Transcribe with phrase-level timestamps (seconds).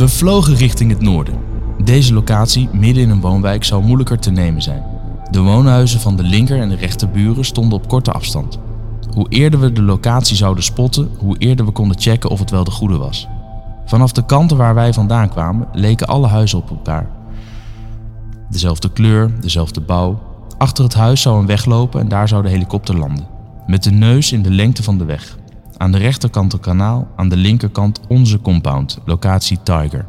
[0.00, 1.34] We vlogen richting het noorden.
[1.84, 4.82] Deze locatie, midden in een woonwijk, zou moeilijker te nemen zijn.
[5.30, 8.58] De woonhuizen van de linker en de rechterburen stonden op korte afstand.
[9.14, 12.64] Hoe eerder we de locatie zouden spotten, hoe eerder we konden checken of het wel
[12.64, 13.28] de goede was.
[13.86, 17.08] Vanaf de kanten waar wij vandaan kwamen, leken alle huizen op elkaar.
[18.50, 20.22] Dezelfde kleur, dezelfde bouw.
[20.58, 23.26] Achter het huis zou een weg lopen en daar zou de helikopter landen.
[23.66, 25.38] Met de neus in de lengte van de weg.
[25.80, 30.06] Aan de rechterkant een kanaal, aan de linkerkant onze compound, locatie Tiger.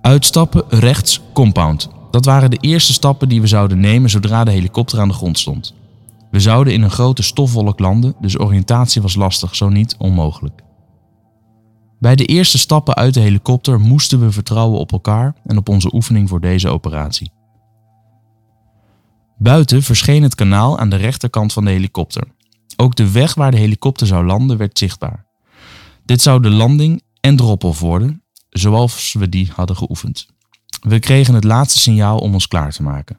[0.00, 1.88] Uitstappen rechts compound.
[2.10, 5.38] Dat waren de eerste stappen die we zouden nemen zodra de helikopter aan de grond
[5.38, 5.74] stond.
[6.30, 10.62] We zouden in een grote stofwolk landen, dus oriëntatie was lastig, zo niet onmogelijk.
[11.98, 15.94] Bij de eerste stappen uit de helikopter moesten we vertrouwen op elkaar en op onze
[15.94, 17.30] oefening voor deze operatie.
[19.38, 22.24] Buiten verscheen het kanaal aan de rechterkant van de helikopter.
[22.76, 25.26] Ook de weg waar de helikopter zou landen werd zichtbaar.
[26.04, 30.26] Dit zou de landing en drop-off worden, zoals we die hadden geoefend.
[30.80, 33.18] We kregen het laatste signaal om ons klaar te maken.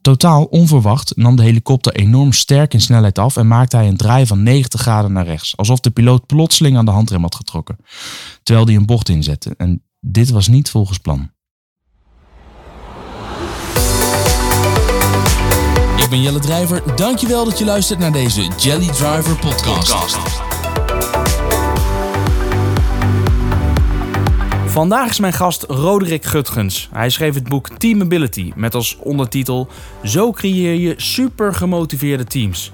[0.00, 4.26] Totaal onverwacht nam de helikopter enorm sterk in snelheid af en maakte hij een draai
[4.26, 7.76] van 90 graden naar rechts, alsof de piloot plotseling aan de handrem had getrokken,
[8.42, 9.54] terwijl hij een bocht inzette.
[9.56, 11.30] En dit was niet volgens plan.
[16.12, 16.96] Ben Jelle Drijver.
[16.96, 19.96] Dankjewel dat je luistert naar deze Jelly Driver podcast.
[24.66, 26.88] Vandaag is mijn gast Roderick Gutgens.
[26.92, 29.68] Hij schreef het boek Teamability met als ondertitel
[30.04, 32.72] Zo creëer je super gemotiveerde teams.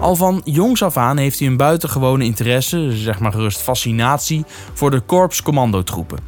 [0.00, 4.90] Al van jongs af aan heeft hij een buitengewone interesse, zeg maar gerust fascinatie, voor
[4.90, 6.18] de korps commandotroepen.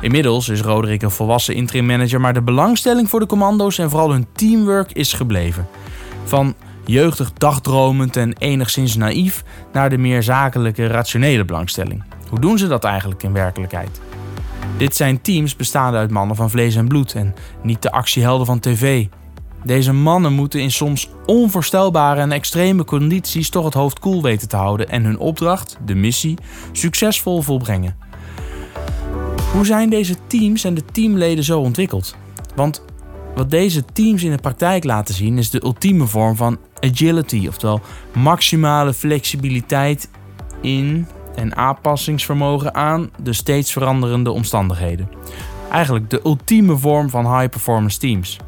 [0.00, 4.10] Inmiddels is Roderick een volwassen interim manager, maar de belangstelling voor de commando's en vooral
[4.10, 5.68] hun teamwork is gebleven.
[6.24, 12.02] Van jeugdig dagdromend en enigszins naïef naar de meer zakelijke, rationele belangstelling.
[12.28, 14.00] Hoe doen ze dat eigenlijk in werkelijkheid?
[14.76, 18.60] Dit zijn teams bestaande uit mannen van vlees en bloed en niet de actiehelden van
[18.60, 19.06] tv.
[19.64, 24.56] Deze mannen moeten in soms onvoorstelbare en extreme condities toch het hoofd koel weten te
[24.56, 26.38] houden en hun opdracht, de missie,
[26.72, 28.09] succesvol volbrengen.
[29.52, 32.16] Hoe zijn deze teams en de teamleden zo ontwikkeld?
[32.54, 32.84] Want
[33.34, 37.80] wat deze teams in de praktijk laten zien is de ultieme vorm van agility, oftewel
[38.14, 40.10] maximale flexibiliteit
[40.60, 45.08] in en aanpassingsvermogen aan de steeds veranderende omstandigheden.
[45.70, 48.38] Eigenlijk de ultieme vorm van high-performance teams.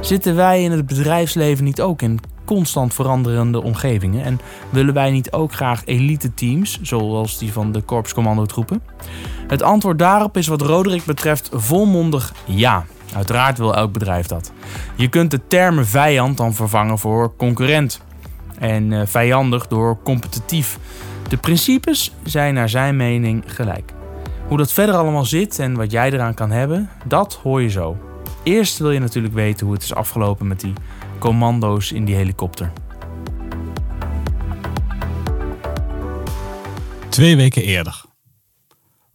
[0.00, 4.40] Zitten wij in het bedrijfsleven niet ook in constant veranderende omgevingen en
[4.70, 8.82] willen wij niet ook graag elite teams, zoals die van de Korps Commando troepen?
[9.46, 12.84] Het antwoord daarop is wat Roderick betreft volmondig ja.
[13.14, 14.52] Uiteraard wil elk bedrijf dat.
[14.96, 18.00] Je kunt de termen vijand dan vervangen voor concurrent
[18.58, 20.78] en uh, vijandig door competitief.
[21.28, 23.92] De principes zijn naar zijn mening gelijk.
[24.48, 27.96] Hoe dat verder allemaal zit en wat jij eraan kan hebben, dat hoor je zo.
[28.42, 30.72] Eerst wil je natuurlijk weten hoe het is afgelopen met die
[31.24, 32.72] commando's in die helikopter.
[37.08, 38.04] Twee weken eerder.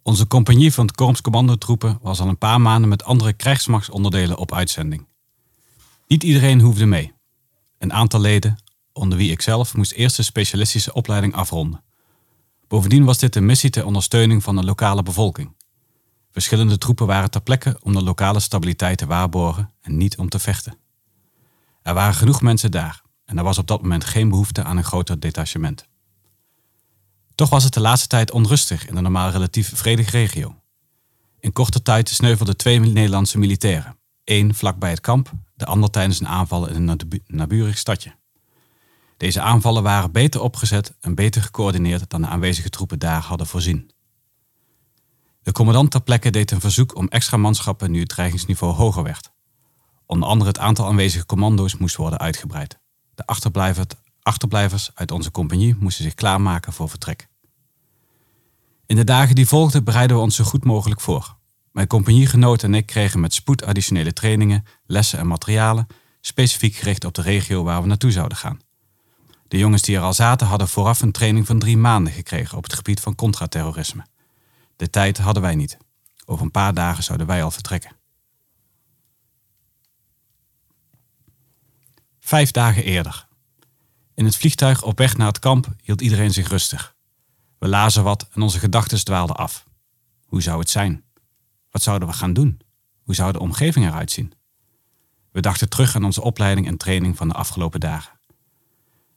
[0.04, 4.54] Onze compagnie van het Korps Commandotroepen was al een paar maanden met andere krijgsmachtsonderdelen op
[4.54, 5.08] uitzending.
[6.08, 7.14] Niet iedereen hoefde mee.
[7.78, 8.58] Een aantal leden,
[8.94, 11.84] onder wie ik zelf, moest eerst de specialistische opleiding afronden.
[12.68, 15.56] Bovendien was dit een missie ter ondersteuning van de lokale bevolking.
[16.32, 20.40] Verschillende troepen waren ter plekke om de lokale stabiliteit te waarborgen en niet om te
[20.40, 20.78] vechten.
[21.90, 24.84] Er waren genoeg mensen daar en er was op dat moment geen behoefte aan een
[24.84, 25.86] groter detachement.
[27.36, 30.56] Toch was het de laatste tijd onrustig in de normaal relatief vredige regio.
[31.40, 33.98] In korte tijd sneuvelden twee Nederlandse militairen.
[34.24, 38.16] één vlak bij het kamp, de ander tijdens een aanval in een naburig stadje.
[39.18, 43.92] Deze aanvallen waren beter opgezet en beter gecoördineerd dan de aanwezige troepen daar hadden voorzien.
[45.42, 49.32] De commandant ter plekke deed een verzoek om extra manschappen nu het dreigingsniveau hoger werd.
[50.10, 52.80] Onder andere het aantal aanwezige commando's moest worden uitgebreid.
[53.16, 53.26] De
[54.22, 57.28] achterblijvers uit onze compagnie moesten zich klaarmaken voor vertrek.
[58.86, 61.36] In de dagen die volgden bereidden we ons zo goed mogelijk voor.
[61.72, 65.88] Mijn compagniegenoten en ik kregen met spoed additionele trainingen, lessen en materialen,
[66.22, 68.60] specifiek gericht op de regio waar we naartoe zouden gaan.
[69.48, 72.64] De jongens die er al zaten hadden vooraf een training van drie maanden gekregen op
[72.64, 74.06] het gebied van contraterrorisme.
[74.76, 75.78] De tijd hadden wij niet.
[76.26, 77.99] Over een paar dagen zouden wij al vertrekken.
[82.30, 83.28] Vijf dagen eerder.
[84.14, 86.96] In het vliegtuig op weg naar het kamp hield iedereen zich rustig.
[87.60, 89.66] We lazen wat en onze gedachten dwaalden af.
[90.26, 91.04] Hoe zou het zijn?
[91.72, 92.62] Wat zouden we gaan doen?
[93.04, 94.34] Hoe zou de omgeving eruit zien?
[95.32, 98.20] We dachten terug aan onze opleiding en training van de afgelopen dagen.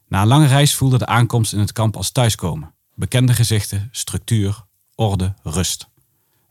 [0.08, 2.74] Na een lange reis voelde de aankomst in het kamp als thuiskomen.
[2.94, 5.88] Bekende gezichten, structuur, orde, rust.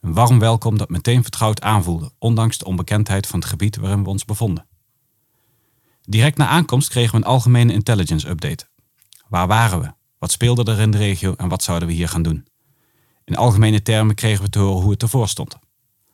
[0.01, 4.09] Een warm welkom dat meteen vertrouwd aanvoelde, ondanks de onbekendheid van het gebied waarin we
[4.09, 4.69] ons bevonden.
[6.07, 8.65] Direct na aankomst kregen we een algemene intelligence update.
[9.27, 9.93] Waar waren we?
[10.17, 12.47] Wat speelde er in de regio en wat zouden we hier gaan doen?
[13.23, 15.57] In algemene termen kregen we te horen hoe het ervoor stond.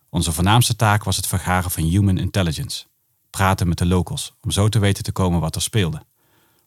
[0.09, 2.85] Onze voornaamste taak was het vergaren van human intelligence.
[3.29, 6.05] Praten met de locals, om zo te weten te komen wat er speelde.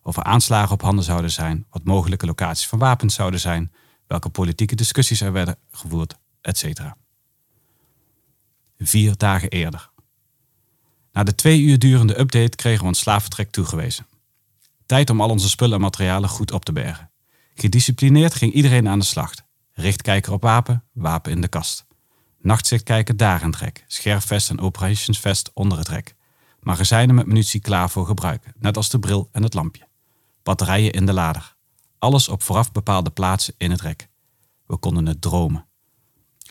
[0.03, 3.73] Of er aanslagen op handen zouden zijn, wat mogelijke locaties van wapens zouden zijn,
[4.07, 6.81] welke politieke discussies er werden gevoerd, etc.
[8.79, 9.90] Vier dagen eerder.
[11.21, 14.07] Na de twee uur durende update kregen we ons slaafvertrek toegewezen.
[14.87, 17.11] Tijd om al onze spullen en materialen goed op te bergen.
[17.55, 19.33] Gedisciplineerd ging iedereen aan de slag.
[19.73, 21.87] Richtkijker op wapen, wapen in de kast.
[22.39, 23.85] Nachtzicht kijken daar een trek.
[23.87, 26.15] Scherfvest en operationsvest onder het rek.
[26.61, 29.89] Magazijnen met munitie klaar voor gebruik, net als de bril en het lampje.
[30.43, 31.55] Batterijen in de lader.
[31.99, 34.09] Alles op vooraf bepaalde plaatsen in het rek.
[34.67, 35.67] We konden het dromen.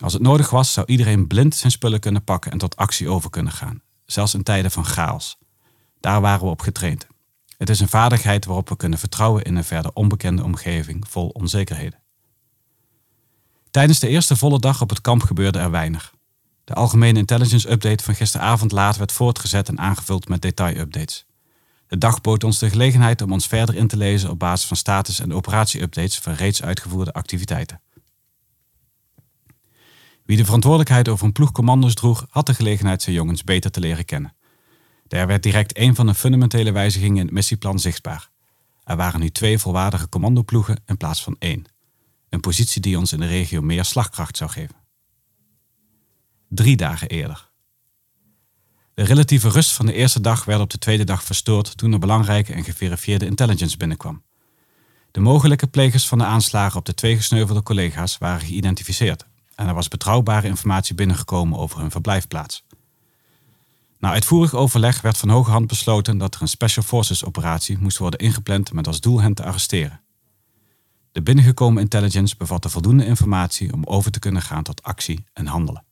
[0.00, 3.30] Als het nodig was, zou iedereen blind zijn spullen kunnen pakken en tot actie over
[3.30, 5.38] kunnen gaan, zelfs in tijden van chaos.
[6.00, 7.06] Daar waren we op getraind.
[7.56, 11.98] Het is een vaardigheid waarop we kunnen vertrouwen in een verder onbekende omgeving vol onzekerheden.
[13.70, 16.14] Tijdens de eerste volle dag op het kamp gebeurde er weinig.
[16.64, 21.26] De algemene intelligence update van gisteravond laat werd voortgezet en aangevuld met detailupdates.
[21.86, 24.76] De dag bood ons de gelegenheid om ons verder in te lezen op basis van
[24.76, 27.80] status- en operatieupdates van reeds uitgevoerde activiteiten.
[30.30, 33.80] Wie de verantwoordelijkheid over een ploeg commando's droeg, had de gelegenheid zijn jongens beter te
[33.80, 34.34] leren kennen.
[35.08, 38.30] Daar werd direct een van de fundamentele wijzigingen in het missieplan zichtbaar.
[38.84, 41.64] Er waren nu twee volwaardige commandoploegen in plaats van één.
[42.28, 44.76] Een positie die ons in de regio meer slagkracht zou geven.
[46.48, 47.50] Drie dagen eerder.
[48.94, 51.98] De relatieve rust van de eerste dag werd op de tweede dag verstoord toen er
[51.98, 54.22] belangrijke en geverifieerde intelligence binnenkwam.
[55.10, 59.28] De mogelijke plegers van de aanslagen op de twee gesneuvelde collega's waren geïdentificeerd
[59.60, 62.64] en er was betrouwbare informatie binnengekomen over hun verblijfplaats.
[63.98, 67.98] Na uitvoerig overleg werd van hoge hand besloten dat er een Special Forces operatie moest
[67.98, 70.00] worden ingepland met als doel hen te arresteren.
[71.12, 75.84] De binnengekomen intelligence bevatte voldoende informatie om over te kunnen gaan tot actie en handelen.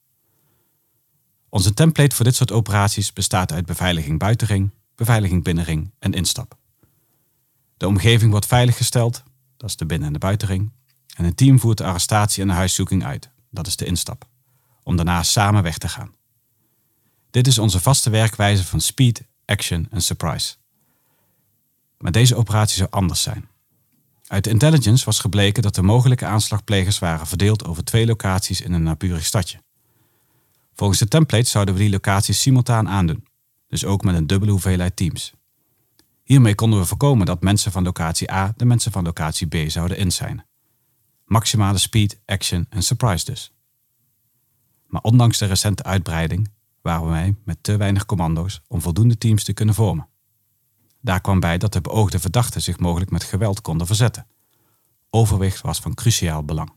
[1.49, 6.57] Onze template voor dit soort operaties bestaat uit beveiliging buitenring, beveiliging binnenring en instap.
[7.77, 9.23] De omgeving wordt veiliggesteld,
[9.57, 10.73] dat is de binnen- en de buitenring,
[11.17, 14.29] en een team voert de arrestatie en de huiszoeking uit, dat is de instap,
[14.83, 16.15] om daarna samen weg te gaan.
[17.31, 20.55] Dit is onze vaste werkwijze van speed, action en surprise.
[21.99, 23.49] Maar deze operatie zou anders zijn.
[24.27, 28.73] Uit de intelligence was gebleken dat de mogelijke aanslagplegers waren verdeeld over twee locaties in
[28.73, 29.63] een naburig stadje.
[30.75, 33.27] Volgens de template zouden we die locaties simultaan aandoen,
[33.69, 35.33] dus ook met een dubbele hoeveelheid teams.
[36.23, 39.97] Hiermee konden we voorkomen dat mensen van locatie A de mensen van locatie B zouden
[39.97, 40.48] inzijnen.
[41.29, 43.53] Maximale speed, action en surprise dus.
[44.87, 46.51] Maar ondanks de recente uitbreiding
[46.83, 50.09] waren wij met te weinig commando's om voldoende teams te kunnen vormen.
[51.01, 54.27] Daar kwam bij dat de beoogde verdachten zich mogelijk met geweld konden verzetten.
[55.11, 56.73] Overwicht was van cruciaal belang.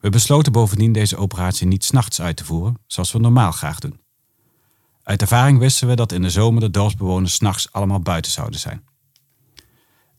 [0.00, 4.00] We besloten bovendien deze operatie niet s'nachts uit te voeren, zoals we normaal graag doen.
[5.02, 8.84] Uit ervaring wisten we dat in de zomer de dorpsbewoners s'nachts allemaal buiten zouden zijn.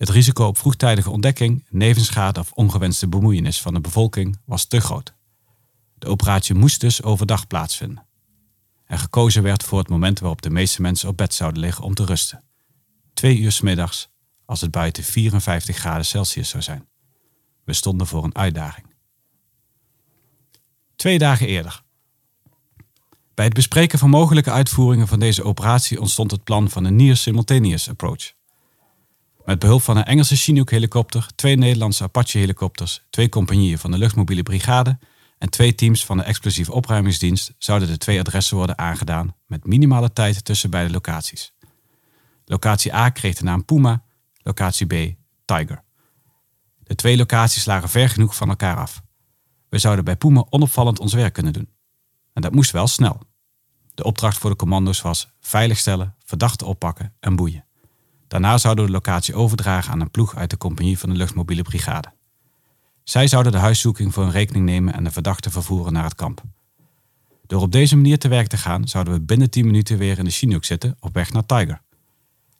[0.01, 5.13] Het risico op vroegtijdige ontdekking, nevenschade of ongewenste bemoeienis van de bevolking was te groot.
[5.93, 8.07] De operatie moest dus overdag plaatsvinden.
[8.85, 11.93] En gekozen werd voor het moment waarop de meeste mensen op bed zouden liggen om
[11.93, 12.43] te rusten.
[13.13, 14.09] Twee uur s middags,
[14.45, 16.87] als het buiten 54 graden Celsius zou zijn.
[17.63, 18.95] We stonden voor een uitdaging.
[20.95, 21.83] Twee dagen eerder.
[23.33, 27.15] Bij het bespreken van mogelijke uitvoeringen van deze operatie ontstond het plan van een Near
[27.15, 28.39] Simultaneous Approach.
[29.51, 34.97] Met behulp van een Engelse Chinook-helikopter, twee Nederlandse Apache-helikopters, twee compagnieën van de luchtmobiele brigade
[35.37, 40.13] en twee teams van de explosieve opruimingsdienst zouden de twee adressen worden aangedaan met minimale
[40.13, 41.53] tijd tussen beide locaties.
[42.45, 44.03] Locatie A kreeg de naam Puma,
[44.37, 45.15] locatie B
[45.45, 45.83] Tiger.
[46.83, 49.01] De twee locaties lagen ver genoeg van elkaar af.
[49.69, 51.69] We zouden bij Puma onopvallend ons werk kunnen doen.
[52.33, 53.21] En dat moest wel snel.
[53.93, 57.65] De opdracht voor de commando's was veiligstellen, verdachten oppakken en boeien.
[58.31, 61.61] Daarna zouden we de locatie overdragen aan een ploeg uit de compagnie van de luchtmobiele
[61.61, 62.11] brigade.
[63.03, 66.41] Zij zouden de huiszoeking voor hun rekening nemen en de verdachte vervoeren naar het kamp.
[67.47, 70.23] Door op deze manier te werk te gaan, zouden we binnen 10 minuten weer in
[70.23, 71.81] de Chinook zitten op weg naar Tiger.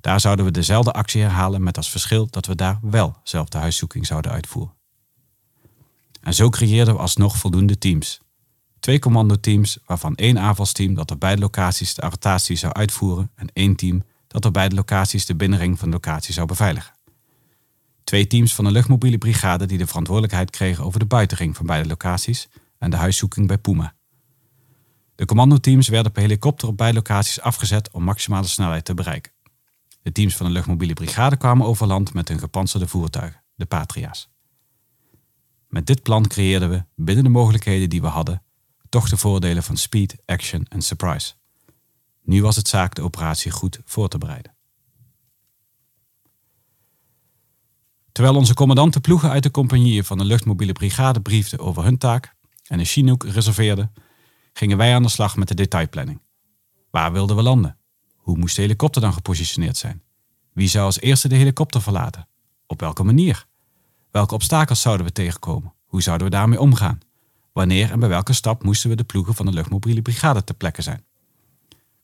[0.01, 3.57] Daar zouden we dezelfde actie herhalen met als verschil dat we daar wel zelf de
[3.57, 4.73] huiszoeking zouden uitvoeren.
[6.21, 8.19] En zo creëerden we alsnog voldoende teams.
[8.79, 13.75] Twee commandoteams, waarvan één aanvalsteam dat op beide locaties de arrestatie zou uitvoeren en één
[13.75, 16.93] team dat op beide locaties de binnenring van de locatie zou beveiligen.
[18.03, 21.87] Twee teams van de luchtmobiele brigade die de verantwoordelijkheid kregen over de buitenring van beide
[21.87, 22.47] locaties
[22.77, 23.93] en de huiszoeking bij Puma.
[25.15, 29.31] De commandoteams werden per helikopter op beide locaties afgezet om maximale snelheid te bereiken.
[30.01, 34.29] De teams van de luchtmobiele brigade kwamen over land met hun gepantserde voertuigen, de Patria's.
[35.67, 38.43] Met dit plan creëerden we, binnen de mogelijkheden die we hadden,
[38.89, 41.33] toch de voordelen van speed, action en surprise.
[42.23, 44.55] Nu was het zaak de operatie goed voor te bereiden.
[48.11, 52.35] Terwijl onze commandanten ploegen uit de compagnieën van de luchtmobiele brigade briefden over hun taak
[52.67, 53.93] en een Chinook reserveerden,
[54.53, 56.21] gingen wij aan de slag met de detailplanning.
[56.89, 57.77] Waar wilden we landen?
[58.15, 60.03] Hoe moest de helikopter dan gepositioneerd zijn?
[60.53, 62.27] Wie zou als eerste de helikopter verlaten?
[62.67, 63.45] Op welke manier?
[64.11, 65.73] Welke obstakels zouden we tegenkomen?
[65.85, 66.99] Hoe zouden we daarmee omgaan?
[67.53, 70.81] Wanneer en bij welke stap moesten we de ploegen van de luchtmobiele brigade ter plekke
[70.81, 71.05] zijn?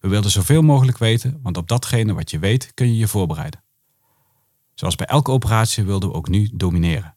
[0.08, 3.64] We wilden zoveel mogelijk weten, want op datgene wat je weet kun je je voorbereiden.
[4.74, 7.16] Zoals bij elke operatie wilden we ook nu domineren.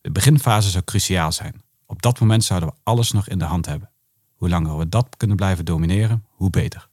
[0.00, 1.62] De beginfase zou cruciaal zijn.
[1.86, 3.90] Op dat moment zouden we alles nog in de hand hebben.
[4.34, 6.88] Hoe langer we dat kunnen blijven domineren, hoe beter.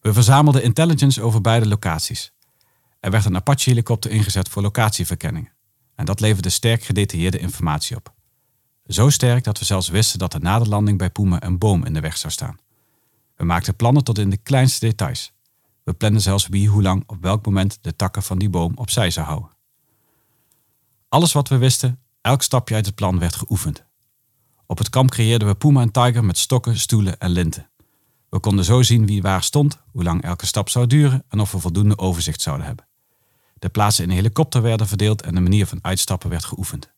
[0.00, 2.32] We verzamelden intelligence over beide locaties.
[3.00, 5.52] Er werd een Apache-helikopter ingezet voor locatieverkenningen.
[5.94, 8.14] En dat leverde sterk gedetailleerde informatie op.
[8.86, 11.84] Zo sterk dat we zelfs wisten dat er na de landing bij Puma een boom
[11.84, 12.60] in de weg zou staan.
[13.42, 15.32] We maakten plannen tot in de kleinste details.
[15.84, 19.10] We planden zelfs wie hoe lang op welk moment de takken van die boom opzij
[19.10, 19.50] zou houden.
[21.08, 23.84] Alles wat we wisten, elk stapje uit het plan werd geoefend.
[24.66, 27.70] Op het kamp creëerden we Puma en Tiger met stokken, stoelen en linten.
[28.28, 31.52] We konden zo zien wie waar stond, hoe lang elke stap zou duren en of
[31.52, 32.86] we voldoende overzicht zouden hebben.
[33.58, 36.92] De plaatsen in een helikopter werden verdeeld en de manier van uitstappen werd geoefend.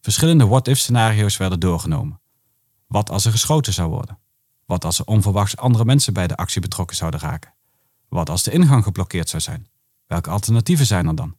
[0.00, 2.20] Verschillende what-if scenario's werden doorgenomen.
[2.86, 4.18] Wat als er geschoten zou worden?
[4.66, 7.54] Wat als er onverwachts andere mensen bij de actie betrokken zouden raken?
[8.08, 9.68] Wat als de ingang geblokkeerd zou zijn?
[10.06, 11.36] Welke alternatieven zijn er dan?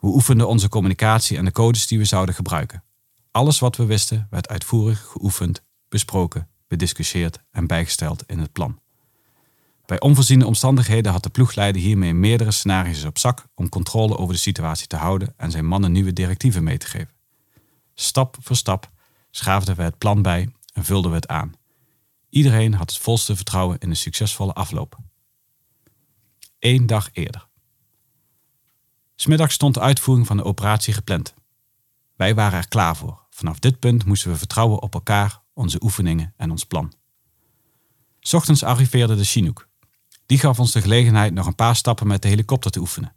[0.00, 2.84] We oefenden onze communicatie en de codes die we zouden gebruiken.
[3.30, 8.80] Alles wat we wisten werd uitvoerig geoefend, besproken, bediscussieerd en bijgesteld in het plan.
[9.86, 14.40] Bij onvoorziene omstandigheden had de ploegleider hiermee meerdere scenario's op zak om controle over de
[14.40, 17.14] situatie te houden en zijn mannen nieuwe directieven mee te geven.
[17.94, 18.90] Stap voor stap
[19.30, 21.52] schaafden we het plan bij en vulden we het aan.
[22.32, 24.96] Iedereen had het volste vertrouwen in een succesvolle afloop.
[26.58, 27.48] Eén dag eerder.
[29.14, 31.34] Smiddags stond de uitvoering van de operatie gepland.
[32.16, 33.26] Wij waren er klaar voor.
[33.30, 36.92] Vanaf dit punt moesten we vertrouwen op elkaar, onze oefeningen en ons plan.
[38.32, 39.68] Ochtends arriveerde de Chinook.
[40.26, 43.14] Die gaf ons de gelegenheid nog een paar stappen met de helikopter te oefenen.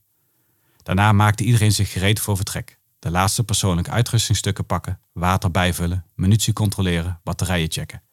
[0.84, 2.80] Daarna maakte iedereen zich gereed voor vertrek.
[3.00, 8.05] De laatste persoonlijke uitrustingstukken pakken, water bijvullen, munitie controleren, batterijen checken.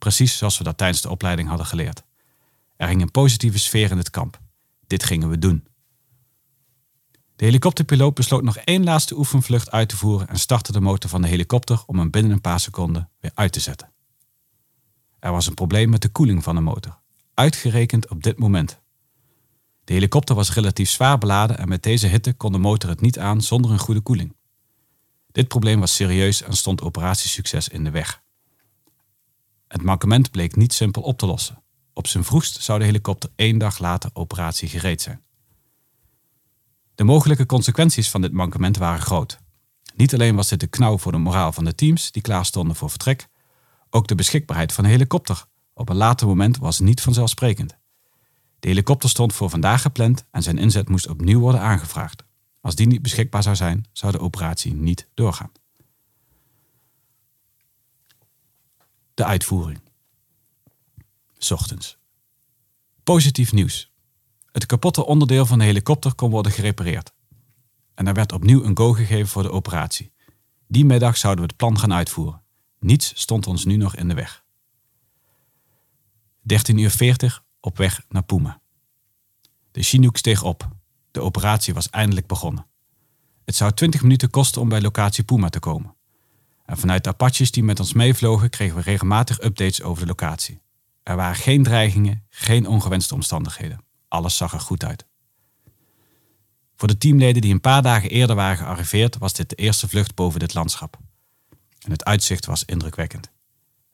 [0.00, 2.02] Precies zoals we dat tijdens de opleiding hadden geleerd.
[2.76, 4.40] Er ging een positieve sfeer in het kamp.
[4.86, 5.66] Dit gingen we doen.
[7.36, 11.22] De helikopterpiloot besloot nog één laatste oefenvlucht uit te voeren en startte de motor van
[11.22, 13.92] de helikopter om hem binnen een paar seconden weer uit te zetten.
[15.18, 16.98] Er was een probleem met de koeling van de motor,
[17.34, 18.80] uitgerekend op dit moment.
[19.84, 23.18] De helikopter was relatief zwaar beladen en met deze hitte kon de motor het niet
[23.18, 24.36] aan zonder een goede koeling.
[25.32, 28.22] Dit probleem was serieus en stond operatiesucces in de weg.
[29.70, 31.62] Het mankement bleek niet simpel op te lossen.
[31.92, 35.22] Op zijn vroegst zou de helikopter één dag later operatie gereed zijn.
[36.94, 39.38] De mogelijke consequenties van dit mankement waren groot.
[39.94, 42.76] Niet alleen was dit de knauw voor de moraal van de teams die klaar stonden
[42.76, 43.28] voor vertrek,
[43.90, 47.76] ook de beschikbaarheid van een helikopter op een later moment was niet vanzelfsprekend.
[48.58, 52.24] De helikopter stond voor vandaag gepland en zijn inzet moest opnieuw worden aangevraagd.
[52.60, 55.52] Als die niet beschikbaar zou zijn, zou de operatie niet doorgaan.
[59.20, 59.80] De uitvoering.
[61.50, 61.96] Ochtends.
[63.04, 63.90] Positief nieuws.
[64.52, 67.12] Het kapotte onderdeel van de helikopter kon worden gerepareerd.
[67.94, 70.12] En er werd opnieuw een go gegeven voor de operatie.
[70.68, 72.42] Die middag zouden we het plan gaan uitvoeren.
[72.78, 74.44] Niets stond ons nu nog in de weg.
[76.40, 78.60] 13 uur 40 op weg naar Puma.
[79.70, 80.68] De Chinook steeg op.
[81.10, 82.66] De operatie was eindelijk begonnen.
[83.44, 85.94] Het zou 20 minuten kosten om bij locatie Puma te komen.
[86.70, 90.62] En vanuit de Apaches die met ons meevlogen kregen we regelmatig updates over de locatie.
[91.02, 93.84] Er waren geen dreigingen, geen ongewenste omstandigheden.
[94.08, 95.06] Alles zag er goed uit.
[96.76, 100.14] Voor de teamleden die een paar dagen eerder waren gearriveerd, was dit de eerste vlucht
[100.14, 100.98] boven dit landschap.
[101.78, 103.30] En het uitzicht was indrukwekkend.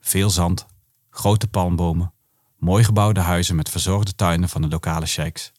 [0.00, 0.66] Veel zand,
[1.10, 2.12] grote palmbomen,
[2.58, 5.52] mooi gebouwde huizen met verzorgde tuinen van de lokale sheiks.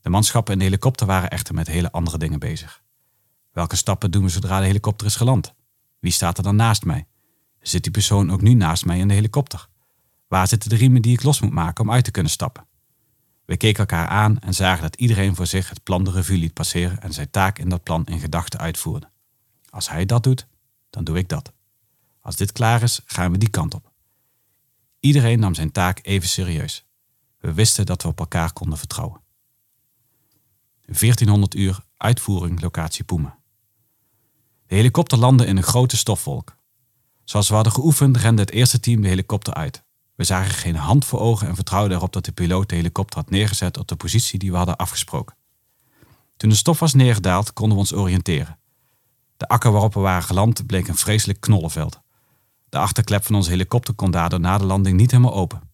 [0.00, 2.82] De manschappen in de helikopter waren echter met hele andere dingen bezig.
[3.52, 5.54] Welke stappen doen we zodra de helikopter is geland?
[6.04, 7.06] Wie staat er dan naast mij?
[7.60, 9.68] Zit die persoon ook nu naast mij in de helikopter?
[10.28, 12.66] Waar zitten de riemen die ik los moet maken om uit te kunnen stappen?
[13.44, 16.52] We keken elkaar aan en zagen dat iedereen voor zich het plan de revue liet
[16.52, 19.10] passeren en zijn taak in dat plan in gedachten uitvoerde.
[19.70, 20.46] Als hij dat doet,
[20.90, 21.52] dan doe ik dat.
[22.20, 23.92] Als dit klaar is, gaan we die kant op.
[25.00, 26.84] Iedereen nam zijn taak even serieus.
[27.38, 29.20] We wisten dat we op elkaar konden vertrouwen.
[30.86, 33.38] 1400 uur uitvoering locatie Puma.
[34.74, 36.56] De helikopter landde in een grote stofwolk.
[37.24, 39.84] Zoals we hadden geoefend, rende het eerste team de helikopter uit.
[40.14, 43.30] We zagen geen hand voor ogen en vertrouwden erop dat de piloot de helikopter had
[43.30, 45.36] neergezet op de positie die we hadden afgesproken.
[46.36, 48.58] Toen de stof was neergedaald, konden we ons oriënteren.
[49.36, 52.00] De akker waarop we waren geland bleek een vreselijk knollenveld.
[52.68, 55.70] De achterklep van onze helikopter kon daardoor na de landing niet helemaal open.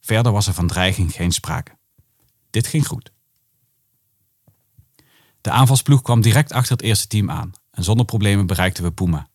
[0.00, 1.76] Verder was er van dreiging geen sprake.
[2.50, 3.12] Dit ging goed.
[5.40, 9.28] De aanvalsploeg kwam direct achter het eerste team aan en zonder problemen bereikten we Puma.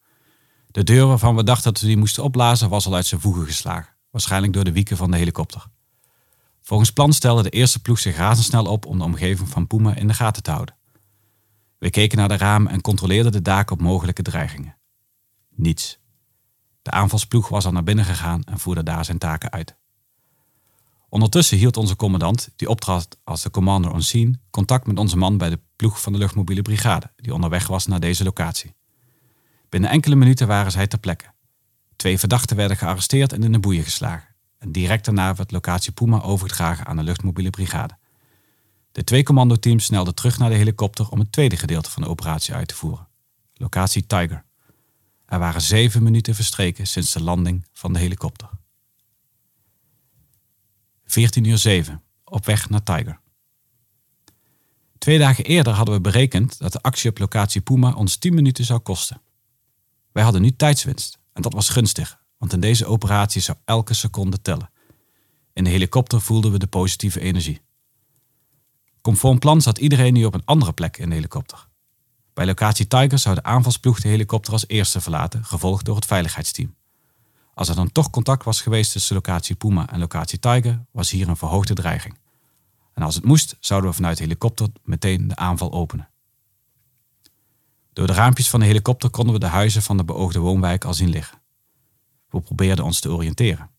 [0.67, 3.45] De deur waarvan we dachten dat we die moesten opblazen was al uit zijn voegen
[3.45, 5.65] geslagen, waarschijnlijk door de wieken van de helikopter.
[6.61, 10.07] Volgens plan stelde de eerste ploeg zich razendsnel op om de omgeving van Puma in
[10.07, 10.75] de gaten te houden.
[11.77, 14.77] We keken naar de ramen en controleerden de daken op mogelijke dreigingen.
[15.49, 15.99] Niets.
[16.81, 19.75] De aanvalsploeg was al naar binnen gegaan en voerde daar zijn taken uit.
[21.13, 25.37] Ondertussen hield onze commandant, die optrad als de commander on scene, contact met onze man
[25.37, 28.75] bij de ploeg van de luchtmobiele brigade, die onderweg was naar deze locatie.
[29.69, 31.25] Binnen enkele minuten waren zij ter plekke.
[31.95, 34.35] Twee verdachten werden gearresteerd en in de boeien geslagen.
[34.57, 37.97] En direct daarna werd locatie Puma overgedragen aan de luchtmobiele brigade.
[38.91, 42.53] De twee commandoteams snelden terug naar de helikopter om het tweede gedeelte van de operatie
[42.53, 43.07] uit te voeren.
[43.53, 44.45] Locatie Tiger.
[45.25, 48.49] Er waren zeven minuten verstreken sinds de landing van de helikopter.
[51.05, 53.19] 14 uur 7, op weg naar Tiger.
[54.97, 58.65] Twee dagen eerder hadden we berekend dat de actie op locatie Puma ons 10 minuten
[58.65, 59.21] zou kosten.
[60.11, 64.41] Wij hadden nu tijdswinst en dat was gunstig, want in deze operatie zou elke seconde
[64.41, 64.69] tellen.
[65.53, 67.61] In de helikopter voelden we de positieve energie.
[69.01, 71.67] Conform plan zat iedereen nu op een andere plek in de helikopter.
[72.33, 76.75] Bij locatie Tiger zou de aanvalsploeg de helikopter als eerste verlaten, gevolgd door het veiligheidsteam.
[77.53, 81.27] Als er dan toch contact was geweest tussen locatie Puma en locatie Tiger, was hier
[81.27, 82.17] een verhoogde dreiging.
[82.93, 86.09] En als het moest, zouden we vanuit de helikopter meteen de aanval openen.
[87.93, 90.93] Door de raampjes van de helikopter konden we de huizen van de beoogde woonwijk al
[90.93, 91.41] zien liggen.
[92.29, 93.69] We probeerden ons te oriënteren.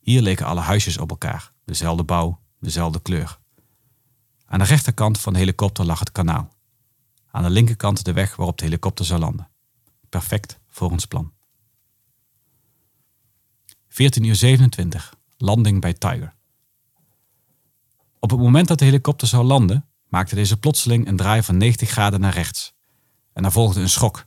[0.00, 3.38] Hier leken alle huisjes op elkaar, dezelfde bouw, dezelfde kleur.
[4.46, 6.52] Aan de rechterkant van de helikopter lag het kanaal.
[7.30, 9.48] Aan de linkerkant de weg waarop de helikopter zou landen.
[10.08, 11.33] Perfect voor ons plan.
[13.94, 15.14] 14 uur 27.
[15.36, 16.34] Landing bij Tiger.
[18.18, 21.90] Op het moment dat de helikopter zou landen, maakte deze plotseling een draai van 90
[21.90, 22.74] graden naar rechts.
[23.32, 24.26] En er volgde een schok.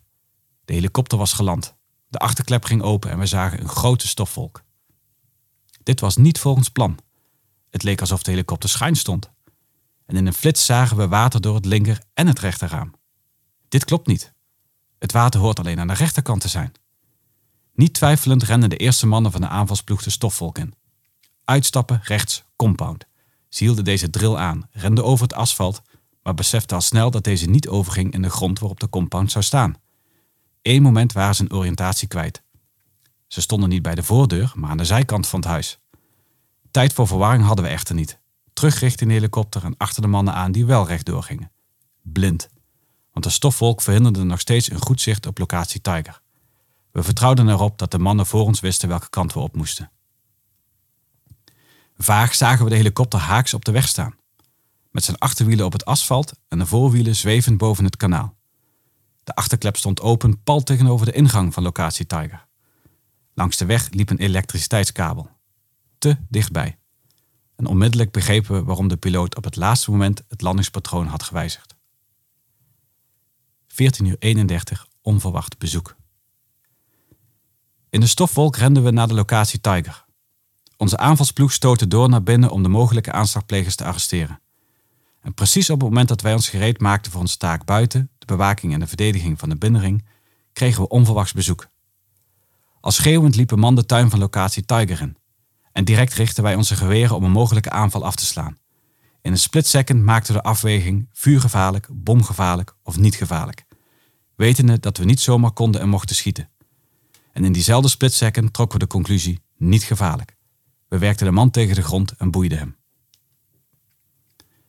[0.66, 1.76] De helikopter was geland.
[2.08, 4.64] De achterklep ging open en we zagen een grote stofwolk.
[5.84, 6.98] Dit was niet volgens plan.
[7.70, 9.32] Het leek alsof de helikopter schuin stond.
[10.06, 12.94] En in een flits zagen we water door het linker en het rechterraam.
[13.68, 14.34] Dit klopt niet.
[15.00, 16.72] Het water hoort alleen aan de rechterkant te zijn.
[17.78, 20.74] Niet twijfelend renden de eerste mannen van de aanvalsploeg de stofwolk in.
[21.46, 23.06] Uitstappen rechts, compound.
[23.50, 25.82] Ze hielden deze drill aan, renden over het asfalt,
[26.24, 29.44] maar beseften al snel dat deze niet overging in de grond waarop de compound zou
[29.44, 29.76] staan.
[30.62, 32.44] Eén moment waren ze een oriëntatie kwijt.
[33.28, 35.80] Ze stonden niet bij de voordeur, maar aan de zijkant van het huis.
[36.72, 38.20] Tijd voor verwarring hadden we echter niet.
[38.54, 41.52] Terug richting de helikopter en achter de mannen aan die wel rechtdoor gingen.
[42.02, 42.50] Blind.
[43.12, 46.22] Want de stofwolk verhinderde nog steeds een goed zicht op locatie Tiger.
[46.98, 49.92] We vertrouwden erop dat de mannen voor ons wisten welke kant we op moesten.
[51.98, 54.16] Vaag zagen we de helikopter haaks op de weg staan,
[54.92, 58.36] met zijn achterwielen op het asfalt en de voorwielen zwevend boven het kanaal.
[59.24, 62.46] De achterklep stond open pal tegenover de ingang van locatie Tiger.
[63.34, 65.30] Langs de weg liep een elektriciteitskabel.
[65.98, 66.78] Te dichtbij.
[67.56, 71.76] En onmiddellijk begrepen we waarom de piloot op het laatste moment het landingspatroon had gewijzigd.
[73.68, 75.97] 14 uur 31 onverwacht bezoek.
[77.90, 80.06] In de stofwolk renden we naar de locatie Tiger.
[80.78, 84.40] Onze aanvalsploeg stootte door naar binnen om de mogelijke aanslagplegers te arresteren.
[85.22, 88.26] En precies op het moment dat wij ons gereed maakten voor onze taak buiten, de
[88.26, 90.06] bewaking en de verdediging van de binnenring,
[90.54, 91.68] kregen we onverwachts bezoek.
[92.82, 95.18] Als schreeuwend liep een man de tuin van locatie Tiger in.
[95.72, 98.58] En direct richtten wij onze geweren om een mogelijke aanval af te slaan.
[99.22, 103.66] In een split second maakten we de afweging vuurgevaarlijk, bomgevaarlijk of niet gevaarlijk.
[104.36, 106.50] Wetende dat we niet zomaar konden en mochten schieten.
[107.38, 110.36] En in diezelfde split second trokken we de conclusie niet gevaarlijk.
[110.88, 112.76] We werkten de man tegen de grond en boeiden hem.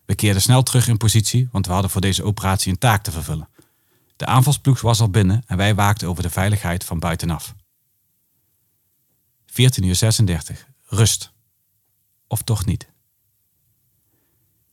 [0.04, 3.11] We keerden snel terug in positie, want we hadden voor deze operatie een taak te
[3.11, 3.48] vervullen.
[4.16, 7.54] De aanvalsploeg was al binnen en wij waakten over de veiligheid van buitenaf.
[9.46, 10.68] 14 uur 36.
[10.87, 11.33] Rust.
[12.26, 12.88] Of toch niet?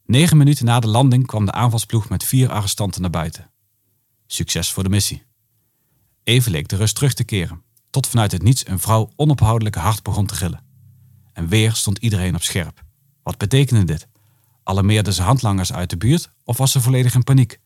[0.05, 3.51] Negen minuten na de landing kwam de aanvalsploeg met vier arrestanten naar buiten.
[4.27, 5.23] Succes voor de missie.
[6.23, 7.64] Even leek de rust terug te keren,
[7.95, 10.63] tot vanuit het niets een vrouw onophoudelijk hard begon te gillen.
[11.33, 12.83] En weer stond iedereen op scherp.
[13.23, 14.07] Wat betekende dit?
[14.63, 17.59] Alarmeerden ze handlangers uit de buurt of was ze volledig in paniek?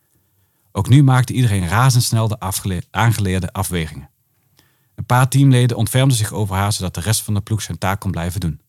[0.72, 2.40] Ook nu maakte iedereen razendsnel de
[2.92, 4.10] aangeleerde afwegingen.
[4.96, 8.00] Een paar teamleden ontfermden zich over haar zodat de rest van de ploeg zijn taak
[8.00, 8.62] kon blijven doen.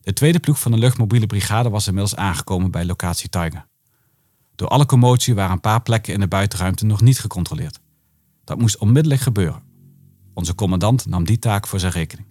[0.00, 3.66] De tweede ploeg van de luchtmobiele brigade was inmiddels aangekomen bij locatie Tiger.
[4.54, 7.80] Door alle commotie waren een paar plekken in de buitenruimte nog niet gecontroleerd.
[8.44, 9.67] Dat moest onmiddellijk gebeuren.
[10.38, 12.28] Onze commandant nam die taak voor zijn rekening.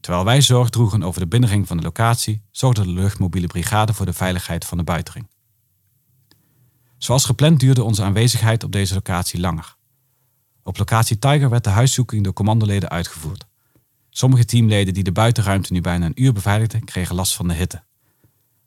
[0.00, 4.06] Terwijl wij zorg droegen over de binnenring van de locatie, zorgde de luchtmobiele brigade voor
[4.06, 5.28] de veiligheid van de buitenring.
[6.98, 9.76] Zoals gepland duurde onze aanwezigheid op deze locatie langer.
[10.62, 13.46] Op locatie Tiger werd de huiszoeking door commandoleden uitgevoerd.
[14.10, 17.82] Sommige teamleden die de buitenruimte nu bijna een uur beveiligden, kregen last van de hitte.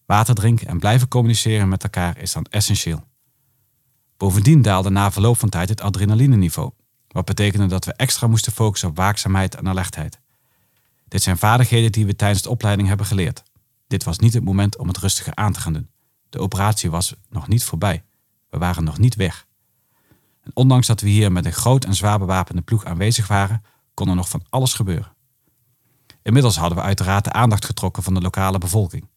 [0.05, 3.03] Water drinken en blijven communiceren met elkaar is dan essentieel.
[4.17, 6.71] Bovendien daalde na verloop van tijd het adrenalineniveau,
[7.11, 10.19] wat betekende dat we extra moesten focussen op waakzaamheid en alertheid.
[11.07, 13.43] Dit zijn vaardigheden die we tijdens de opleiding hebben geleerd.
[13.87, 15.89] Dit was niet het moment om het rustiger aan te gaan doen.
[16.29, 18.03] De operatie was nog niet voorbij.
[18.49, 19.47] We waren nog niet weg.
[20.41, 24.09] En ondanks dat we hier met een groot en zwaar bewapende ploeg aanwezig waren, kon
[24.09, 25.15] er nog van alles gebeuren.
[26.21, 29.07] Inmiddels hadden we uiteraard de aandacht getrokken van de lokale bevolking.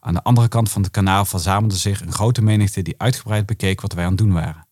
[0.00, 3.80] Aan de andere kant van het kanaal verzamelde zich een grote menigte die uitgebreid bekeek
[3.80, 4.67] wat wij aan het doen waren.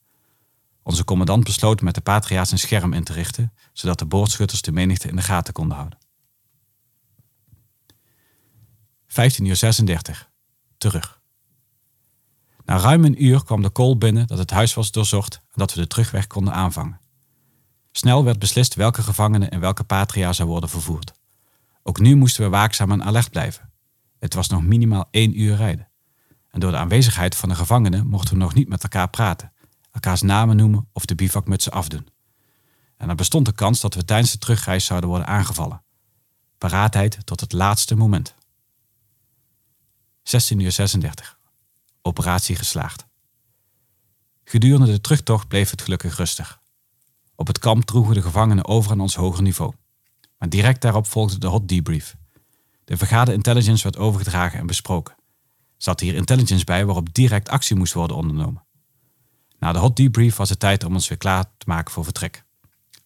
[0.86, 4.72] Onze commandant besloot met de Patria's een scherm in te richten, zodat de boordschutters de
[4.72, 5.98] menigte in de gaten konden houden.
[9.06, 10.30] 15 uur 36.
[10.78, 11.20] Terug.
[12.64, 15.74] Na ruim een uur kwam de call binnen dat het huis was doorzocht en dat
[15.74, 17.00] we de terugweg konden aanvangen.
[17.92, 21.12] Snel werd beslist welke gevangenen in welke patria zou worden vervoerd.
[21.82, 23.72] Ook nu moesten we waakzaam en alert blijven.
[24.18, 25.88] Het was nog minimaal één uur rijden.
[26.50, 29.52] En door de aanwezigheid van de gevangenen mochten we nog niet met elkaar praten,
[29.96, 32.08] elkaars namen noemen of de bivakmutsen afdoen.
[32.96, 35.82] En er bestond de kans dat we tijdens de terugreis zouden worden aangevallen.
[36.58, 38.34] Paraatheid tot het laatste moment.
[40.22, 41.38] 16 uur 36.
[42.02, 43.06] Operatie geslaagd.
[44.44, 46.60] Gedurende de terugtocht bleef het gelukkig rustig.
[47.34, 49.74] Op het kamp droegen de gevangenen over aan ons hoger niveau.
[50.38, 52.16] Maar direct daarop volgde de hot debrief.
[52.84, 55.14] De vergade intelligence werd overgedragen en besproken.
[55.76, 58.65] Zat hier intelligence bij waarop direct actie moest worden ondernomen.
[59.58, 62.44] Na de hot debrief was het tijd om ons weer klaar te maken voor vertrek.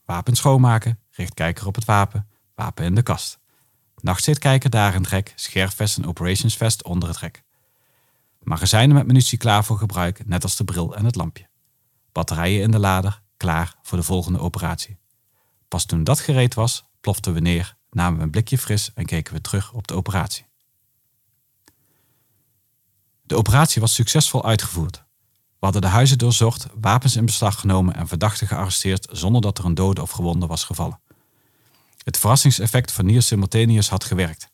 [0.05, 3.39] Wapen schoonmaken, richtkijker op het wapen, wapen in de kast.
[3.97, 7.43] Nachtzitkijker daar in trek, scherfvest en operationsvest onder het rek.
[8.43, 11.49] Magazijnen met munitie klaar voor gebruik, net als de bril en het lampje.
[12.13, 14.99] Batterijen in de lader, klaar voor de volgende operatie.
[15.69, 19.35] Pas toen dat gereed was, ploften we neer, namen we een blikje fris en keken
[19.35, 20.47] we terug op de operatie.
[23.23, 25.05] De operatie was succesvol uitgevoerd.
[25.61, 29.65] We hadden de huizen doorzocht, wapens in beslag genomen en verdachten gearresteerd zonder dat er
[29.65, 31.01] een dode of gewonde was gevallen.
[32.05, 34.51] Het verrassingseffect van Nier Simultaneous had gewerkt.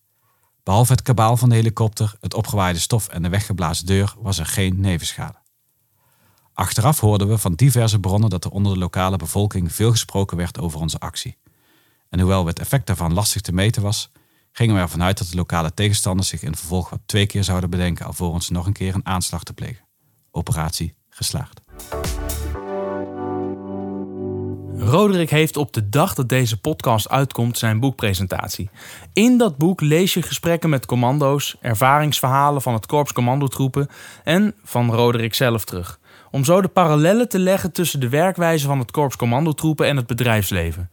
[0.62, 4.46] Behalve het kabaal van de helikopter, het opgewaaide stof en de weggeblazen deur was er
[4.46, 5.38] geen nevenschade.
[6.52, 10.58] Achteraf hoorden we van diverse bronnen dat er onder de lokale bevolking veel gesproken werd
[10.58, 11.36] over onze actie.
[12.08, 14.10] En hoewel het effect daarvan lastig te meten was,
[14.52, 17.70] gingen we ervan uit dat de lokale tegenstanders zich in vervolg wat twee keer zouden
[17.70, 19.84] bedenken alvorens nog een keer een aanslag te plegen.
[20.30, 21.60] Operatie geslaagd.
[24.78, 28.70] Roderick heeft op de dag dat deze podcast uitkomt zijn boekpresentatie.
[29.12, 33.88] In dat boek lees je gesprekken met commando's, ervaringsverhalen van het korps commandotroepen
[34.24, 35.98] en van Roderick zelf terug.
[36.30, 40.06] Om zo de parallellen te leggen tussen de werkwijze van het korps commandotroepen en het
[40.06, 40.90] bedrijfsleven.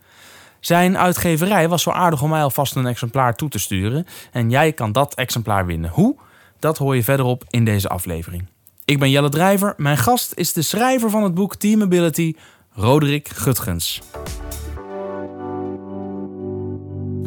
[0.60, 4.06] Zijn uitgeverij was zo aardig om mij alvast een exemplaar toe te sturen.
[4.32, 5.90] En jij kan dat exemplaar winnen.
[5.90, 6.16] Hoe?
[6.60, 8.53] Dat hoor je verderop in deze aflevering.
[8.86, 9.74] Ik ben Jelle Drijver.
[9.78, 12.36] Mijn gast is de schrijver van het boek Team Ability,
[12.70, 14.02] Roderick Gutgens.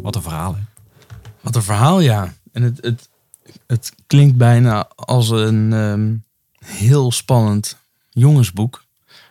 [0.01, 0.61] Wat een verhaal, hè?
[1.41, 2.33] Wat een verhaal, ja.
[2.51, 3.09] En het, het,
[3.67, 6.15] het klinkt bijna als een ehm,
[6.75, 7.77] heel spannend
[8.09, 8.85] jongensboek.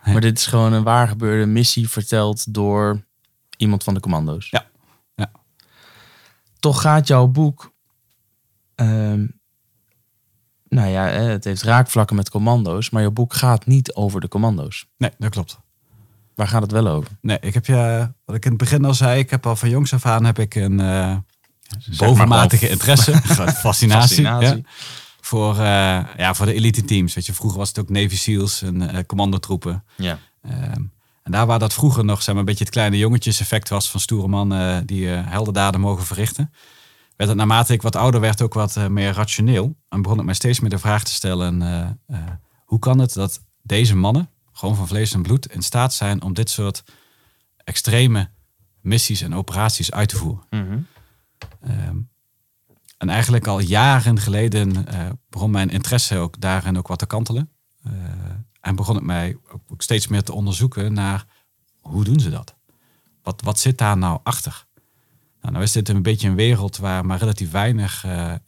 [0.04, 3.04] Maar dit is gewoon een waargebeurde missie verteld door
[3.56, 4.50] iemand van de commando's.
[4.50, 4.66] Ja.
[5.14, 5.30] ja.
[6.60, 7.72] Toch gaat jouw boek.
[8.74, 9.26] ehm,
[10.68, 14.29] nou ja, hè, het heeft raakvlakken met commando's, maar jouw boek gaat niet over de
[14.29, 14.87] commando's.
[14.98, 15.59] Nee, dat klopt.
[16.35, 17.11] Waar gaat het wel over?
[17.20, 19.68] Nee, ik heb je, wat ik in het begin al zei, ik heb al van
[19.68, 21.22] jongs af aan heb ik een eh, maar
[21.96, 24.57] bovenmatige interesse, fascinatie, Fascinatie.
[24.57, 24.62] Ja,
[25.20, 27.14] voor, eh, ja, voor de elite teams.
[27.14, 29.85] Weet je, vroeger was het ook Navy SEALs en eh, commandotroepen.
[29.96, 30.18] Ja.
[30.42, 30.83] Ehm,
[31.22, 33.90] en daar waar dat vroeger nog zeg maar, een beetje het kleine jongetjes effect was
[33.90, 36.52] van stoere mannen die uh, heldendaden mogen verrichten,
[37.16, 39.76] werd het naarmate ik wat ouder werd ook wat eh, meer rationeel.
[39.88, 42.26] En begon ik mij steeds meer de vraag te stellen, eh, eh,
[42.64, 46.35] hoe kan het dat deze mannen, gewoon van vlees en bloed, in staat zijn om
[46.35, 46.85] dit soort
[47.57, 48.31] extreme
[48.81, 50.44] missies en operaties uit te voeren.
[50.50, 50.79] Mhm.
[51.61, 51.96] Ehm,
[52.98, 54.87] en eigenlijk al jaren geleden
[55.29, 57.50] begon mijn interesse ook daarin ook wat te kantelen.
[58.61, 61.24] En begon ik mij ook, ook steeds meer te onderzoeken naar
[61.81, 62.55] hoe doen ze dat?
[63.22, 64.65] Wat, wat zit daar nou achter?
[65.46, 68.38] Nou, nou is dit een beetje een wereld waar maar relatief weinig eh, eh,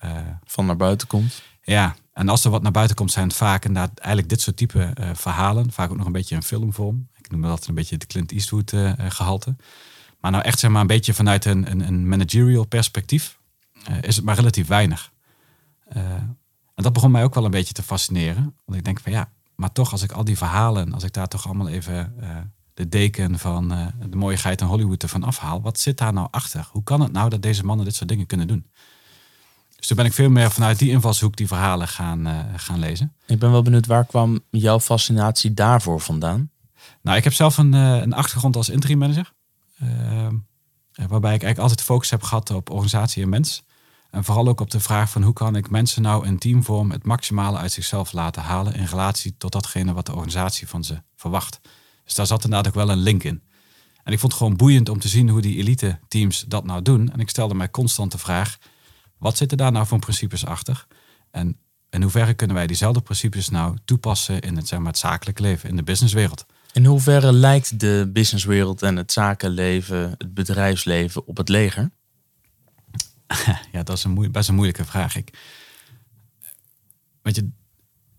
[0.44, 1.42] Van naar buiten komt.
[1.62, 4.56] ja, en als er wat naar buiten komt, zijn het vaak inderdaad eigenlijk dit soort
[4.56, 5.72] type eh, verhalen.
[5.72, 7.08] Vaak ook nog een beetje in filmvorm.
[7.16, 9.56] Ik noem dat een beetje de Clint Eastwood eh, eh, gehalte.
[10.20, 13.38] Maar nou echt zeg maar een beetje vanuit een, een, een managerial perspectief
[14.00, 15.12] is het maar relatief weinig.
[16.74, 18.54] En dat begon mij ook wel een beetje te fascineren.
[18.64, 21.28] Want ik denk van ja, maar toch als ik al die verhalen, als ik daar
[21.28, 22.14] toch allemaal even
[22.78, 25.62] de deken van eh, de mooiigheid in Hollywood ervan afhaal.
[25.62, 26.68] Wat zit daar nou achter?
[26.72, 28.66] Hoe kan het nou dat deze mannen dit soort dingen kunnen doen?
[29.76, 33.14] Dus toen ben ik veel meer vanuit die invalshoek die verhalen gaan, eh, gaan lezen.
[33.26, 36.50] Ik ben wel benieuwd, waar kwam jouw fascinatie daarvoor vandaan?
[37.02, 39.32] Nou, ik heb zelf een, eh, een achtergrond als interim manager.
[39.78, 40.34] Ehm,
[40.92, 43.62] eh, waarbij ik eigenlijk altijd focus heb gehad op organisatie en mens.
[44.10, 47.04] En vooral ook op de vraag van hoe kan ik mensen nou in teamvorm het
[47.04, 51.60] maximale uit zichzelf laten halen in relatie tot datgene wat de organisatie van ze verwacht.
[52.08, 53.42] Dus daar zat inderdaad ook wel een link in.
[54.02, 56.82] En ik vond het gewoon boeiend om te zien hoe die elite teams dat nou
[56.82, 57.12] doen.
[57.12, 58.58] En ik stelde mij constant de vraag,
[59.18, 60.86] wat zitten daar nou voor principes achter?
[61.30, 61.58] En
[61.90, 65.68] in hoeverre kunnen wij diezelfde principes nou toepassen in het, zeg maar, het zakelijk leven,
[65.68, 66.46] in de businesswereld?
[66.72, 71.90] In hoeverre lijkt de businesswereld en het zakenleven, het bedrijfsleven op het leger?
[73.72, 75.16] Ja, dat is een best een moeilijke vraag.
[75.16, 75.38] Ik,
[77.22, 77.48] weet je,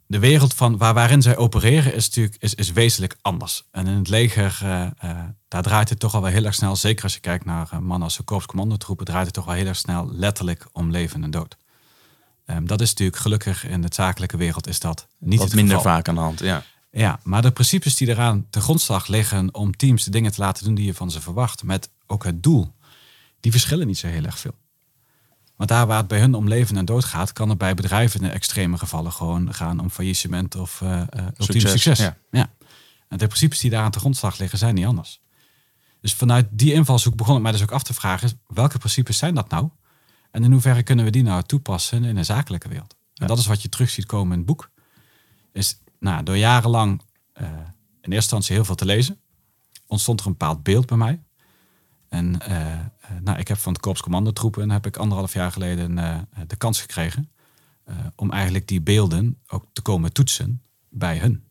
[0.09, 3.63] de wereld van waar, waarin zij opereren is natuurlijk is, is wezenlijk anders.
[3.71, 6.75] En in het leger, eh, eh, daar draait het toch al wel heel erg snel,
[6.75, 9.65] zeker als je kijkt naar eh, mannen als de korpscommandotroepen, draait het toch wel heel
[9.65, 11.57] erg snel letterlijk om leven en dood.
[12.45, 15.77] Ehm, dat is natuurlijk gelukkig in de zakelijke wereld is dat niet Wat het minder
[15.77, 15.91] geval.
[15.91, 16.63] vaak aan de hand, ja.
[16.91, 20.65] Ja, maar de principes die eraan ten grondslag liggen om teams de dingen te laten
[20.65, 22.73] doen die je van ze verwacht, met ook het doel,
[23.39, 24.55] die verschillen niet zo heel erg veel.
[25.59, 28.21] Want daar waar het bij hun om leven en dood gaat, kan het bij bedrijven
[28.21, 31.99] in extreme gevallen gewoon gaan om faillissement of ultiem Succes, succes.
[31.99, 32.17] ja.
[32.31, 32.49] Ja.
[33.07, 35.21] En de principes die daar aan ten grondslag liggen zijn niet anders.
[36.01, 39.35] Dus vanuit die invalshoek begon ik mij dus ook af te vragen, welke principes zijn
[39.35, 39.69] dat nou?
[40.31, 42.95] En in hoeverre kunnen we die nou toepassen in een zakelijke wereld?
[43.13, 44.71] En dat is wat je terug ziet komen in het boek.
[45.51, 47.01] Is nou, door jarenlang
[47.33, 47.51] eh, in
[48.11, 49.19] eerste instantie heel veel te lezen,
[49.87, 51.21] ontstond er een bepaald beeld bij mij.
[52.09, 52.79] En eh, eh,
[53.21, 56.81] nou, ik heb van het Korps Commandotroepen heb ik anderhalf jaar geleden eh, de kans
[56.81, 57.29] gekregen
[58.15, 61.43] om eigenlijk die beelden ook te komen toetsen bij hun.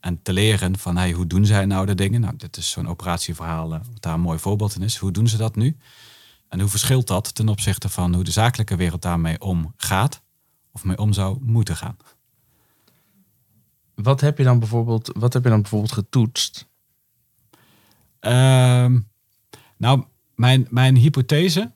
[0.00, 2.20] En te leren van hey, hoe doen zij nou de dingen?
[2.20, 4.96] Nou, dit is zo'n operatieverhaal wat daar een mooi voorbeeld in is.
[4.96, 5.76] Hoe doen ze dat nu?
[6.48, 10.22] En hoe verschilt dat ten opzichte van hoe de zakelijke wereld daarmee omgaat
[10.72, 11.96] of mee om zou moeten gaan?
[13.94, 16.68] Wat heb je dan bijvoorbeeld, wat heb je dan bijvoorbeeld getoetst?
[18.20, 18.98] Ehm,
[19.76, 21.72] nou, mijn, mijn hypothese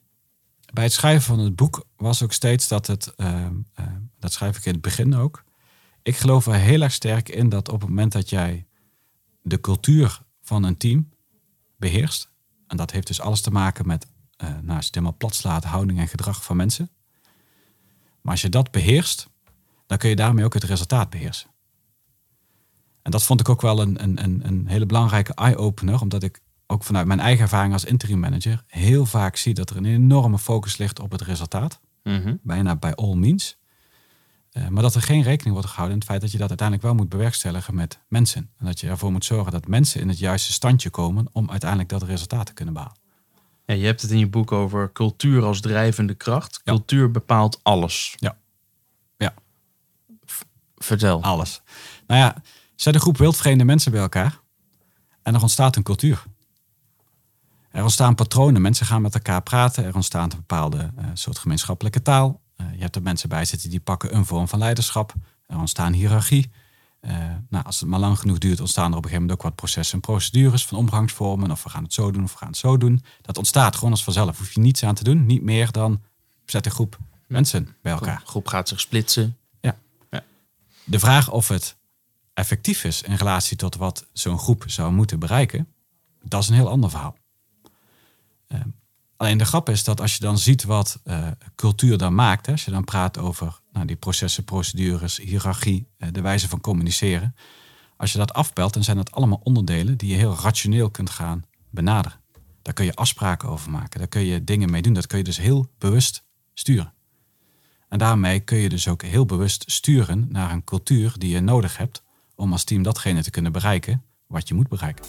[0.72, 4.56] bij het schrijven van het boek was ook steeds dat het, ehm, ehm, dat schrijf
[4.56, 5.44] ik in het begin ook.
[6.02, 8.66] Ik geloof er heel erg sterk in dat op het moment dat jij
[9.42, 11.08] de cultuur van een team
[11.76, 12.30] beheerst,
[12.66, 15.34] en dat heeft dus alles te maken met, eh nou, als je het helemaal plat
[15.34, 16.90] slaat, houding en gedrag van mensen.
[18.20, 19.28] Maar als je dat beheerst,
[19.86, 21.50] dan kun je daarmee ook het resultaat beheersen.
[23.02, 26.84] En dat vond ik ook wel een, een, een hele belangrijke eye-opener, omdat ik ook
[26.84, 30.76] vanuit mijn eigen ervaring als interim manager heel vaak zie dat er een enorme focus
[30.76, 31.80] ligt op het resultaat,
[32.42, 33.58] bijna bij all means.
[34.50, 36.86] Eh, maar dat er geen rekening wordt gehouden in het feit dat je dat uiteindelijk
[36.88, 38.50] wel moet bewerkstelligen met mensen.
[38.58, 41.90] En dat je ervoor moet zorgen dat mensen in het juiste standje komen om uiteindelijk
[41.90, 42.96] dat resultaat te kunnen behalen.
[43.64, 46.60] Ja, je hebt het in je boek over cultuur als drijvende kracht.
[46.64, 46.72] Ja.
[46.72, 48.14] Cultuur bepaalt alles.
[48.16, 48.36] Ja.
[49.16, 49.34] Ja.
[50.76, 51.22] Vertel.
[51.22, 51.62] Alles.
[52.06, 52.42] Nou ja,
[52.76, 54.40] zet een groep wildvreemde mensen bij elkaar
[55.22, 56.22] en er ontstaat een cultuur.
[57.70, 62.02] Er ontstaan patronen, mensen gaan met elkaar praten, er ontstaat een bepaalde eh, soort gemeenschappelijke
[62.02, 62.40] taal.
[62.56, 65.14] Eh, je hebt er mensen bij zitten die pakken een vorm van leiderschap.
[65.46, 66.50] Er ontstaan hiërarchie.
[67.00, 67.12] Eh,
[67.48, 69.54] nou, als het maar lang genoeg duurt, ontstaan er op een gegeven moment ook wat
[69.54, 71.50] processen en procedures van omgangsvormen.
[71.50, 73.02] Of we gaan het zo doen, of we gaan het zo doen.
[73.22, 74.38] Dat ontstaat gewoon als vanzelf.
[74.38, 75.26] Hoef je niets aan te doen.
[75.26, 76.00] Niet meer dan
[76.44, 78.18] zet een groep mensen bij elkaar.
[78.18, 79.34] De groep gaat zich splitsen.
[80.90, 81.76] De vraag of het
[82.34, 85.68] effectief is in relatie tot wat zo'n groep zou moeten bereiken,
[86.22, 87.16] dat is een heel ander verhaal.
[88.50, 88.60] Eh,
[89.16, 92.64] alleen de grap is dat als je dan ziet wat eh, cultuur dan maakt, als
[92.64, 97.34] je dan praat over nou, die processen, procedures, hiërarchie, eh, de wijze van communiceren,
[97.96, 101.44] als je dat afpelt, dan zijn dat allemaal onderdelen die je heel rationeel kunt gaan
[101.70, 102.18] benaderen.
[102.62, 105.24] Daar kun je afspraken over maken, daar kun je dingen mee doen, dat kun je
[105.24, 106.92] dus heel bewust sturen.
[107.88, 111.76] En daarmee kun je dus ook heel bewust sturen naar een cultuur die je nodig
[111.76, 112.02] hebt
[112.34, 115.04] om als team datgene te kunnen bereiken wat je moet bereiken.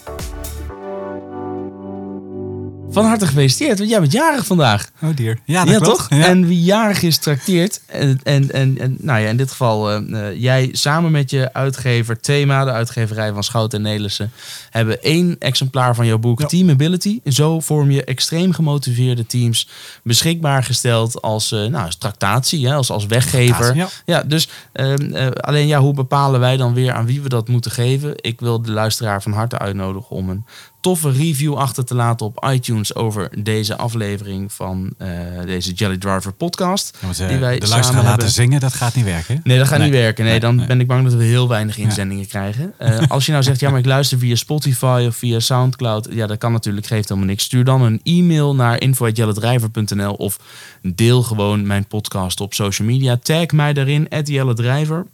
[2.91, 4.89] Van harte gefeliciteerd, want jij bent jarig vandaag.
[5.01, 5.38] Oh dear.
[5.45, 6.10] Ja, dat ja, toch?
[6.10, 6.25] Ja.
[6.25, 7.82] En wie jarig is, trakteert.
[7.86, 11.54] En, en, en, en nou ja, in dit geval, eh, eh, jij samen met je
[11.54, 14.32] uitgever Thema, de uitgeverij van Schout en Nelissen,
[14.69, 16.45] hebben één exemplaar van jouw boek Ja.
[16.45, 17.19] Team Ability.
[17.25, 19.67] Zo vorm je extreem gemotiveerde teams
[20.04, 23.75] beschikbaar gesteld als, eh, nou, als tractatie, hè, als, als weggever.
[23.75, 23.88] Ja.
[24.06, 27.47] Ja, dus ehm, eh, alleen ja, hoe bepalen wij dan weer aan wie we dat
[27.47, 28.13] moeten geven?
[28.15, 30.45] Ik wil de luisteraar van harte uitnodigen om een
[30.82, 35.10] toffe review achter te laten op iTunes over deze aflevering van eh,
[35.46, 36.98] deze Jelly Driver podcast.
[37.02, 38.30] Want, eh, die wij de luisteraar laten hebben.
[38.32, 39.41] zingen, dat gaat niet werken.
[39.44, 39.89] Nee, dat gaat Nee.
[39.89, 40.24] niet werken.
[40.24, 40.65] Nee, Nee, dan nee.
[40.67, 42.74] ben ik bang dat we heel weinig inzendingen krijgen.
[42.78, 46.08] Eh, als je nou zegt, ja, maar ik luister via Spotify of via Soundcloud.
[46.12, 47.44] Ja, dat kan natuurlijk, geeft helemaal niks.
[47.44, 50.39] Stuur dan een e-mail naar info.jelledrijver.nl of
[50.82, 53.17] deel gewoon mijn podcast op social media.
[53.17, 55.06] Tag mij daarin, @jelledrijver.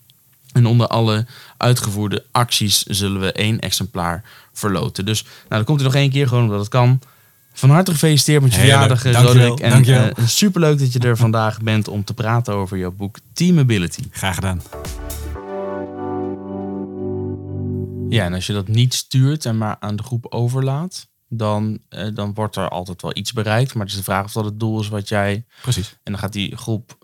[0.54, 1.26] En onder alle
[1.58, 4.24] uitgevoerde acties zullen we één exemplaar
[4.58, 5.06] verloten.
[5.06, 7.00] Dus nou, dan komt hij nog één keer, gewoon omdat het kan.
[7.54, 9.22] Van harte gefeliciteerd met je verjaardag, eh.
[9.22, 9.60] Roderick.
[9.60, 10.10] En Dankjewel.
[10.10, 14.04] eh, superleuk dat je er vandaag bent om te praten over jouw boek Team Ability.
[14.12, 14.62] Graag gedaan.
[18.10, 22.08] Ja, en als je dat niet stuurt en maar aan de groep overlaat, dan, eh,
[22.14, 23.74] dan wordt er altijd wel iets bereikt.
[23.74, 25.46] Maar het is de vraag of dat het doel is wat jij...
[25.62, 25.90] Precies.
[26.04, 26.98] En dan gaat die groep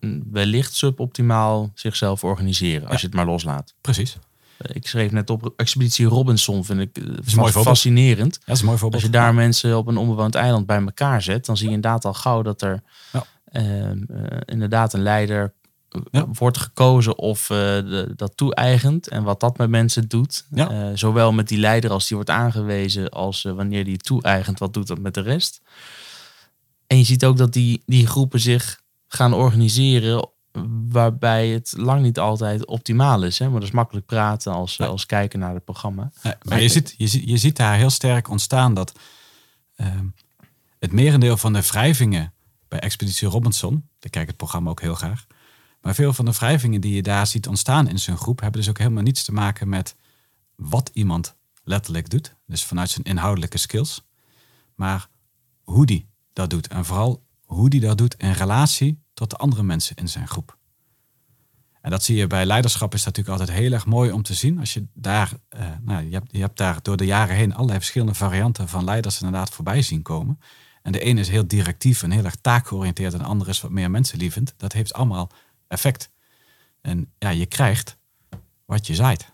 [0.00, 2.98] mm, wellicht suboptimaal zichzelf organiseren, als Ja.
[3.00, 3.74] je het maar loslaat.
[3.80, 4.16] Precies.
[4.58, 7.64] Eh, Ik schreef net op Expeditie Robinson, vind ik eh, een mooi voorbeeld.
[7.66, 8.34] fascinerend.
[8.34, 9.02] Ja, dat is een mooi voorbeeld.
[9.02, 12.04] Als je daar mensen op een onbewoond eiland bij elkaar zet, dan zie je inderdaad
[12.04, 13.24] al gauw dat er Ja.
[13.44, 13.90] eh,
[14.44, 15.52] inderdaad een leider
[16.10, 16.26] Ja.
[16.32, 20.46] wordt gekozen of de, dat toe-eigent en wat dat met mensen doet.
[20.50, 20.96] Ja.
[20.96, 24.98] Zowel met die leider als die wordt aangewezen, als wanneer die toe-eigent, wat doet dat
[24.98, 25.60] met de rest.
[26.86, 30.28] En je ziet ook dat die, die groepen zich gaan organiseren
[30.88, 33.38] waarbij het lang niet altijd optimaal is.
[33.38, 33.44] Hè?
[33.44, 34.86] Maar dat is makkelijk praten als, Ja.
[34.86, 36.10] als kijken naar het programma.
[36.22, 38.92] Nee, maar je ziet, je, ziet, je ziet daar heel sterk ontstaan dat
[39.76, 40.06] ehm,
[40.78, 42.32] het merendeel van de wrijvingen
[42.68, 45.26] bij Expeditie Robinson, ik kijk het programma ook heel graag,
[45.80, 48.70] maar veel van de wrijvingen die je daar ziet ontstaan in zo'n groep hebben dus
[48.70, 49.96] ook helemaal niets te maken met
[50.54, 54.06] wat iemand letterlijk doet, dus vanuit zijn inhoudelijke skills,
[54.74, 55.08] maar
[55.62, 59.62] hoe die dat doet en vooral hoe die dat doet in relatie tot de andere
[59.62, 60.58] mensen in zijn groep.
[61.80, 64.34] En dat zie je bij leiderschap is dat natuurlijk altijd heel erg mooi om te
[64.34, 64.58] zien.
[64.58, 67.78] Als je daar, eh, nou, je, hebt, je hebt daar door de jaren heen allerlei
[67.78, 70.40] verschillende varianten van leiders inderdaad voorbij zien komen.
[70.82, 73.70] En de ene is heel directief en heel erg taakgeoriënteerd en de andere is wat
[73.70, 74.54] meer mensenlievend.
[74.56, 75.30] Dat heeft allemaal
[75.68, 76.10] effect.
[76.80, 77.96] En ja, je krijgt
[78.64, 79.32] wat je zaait.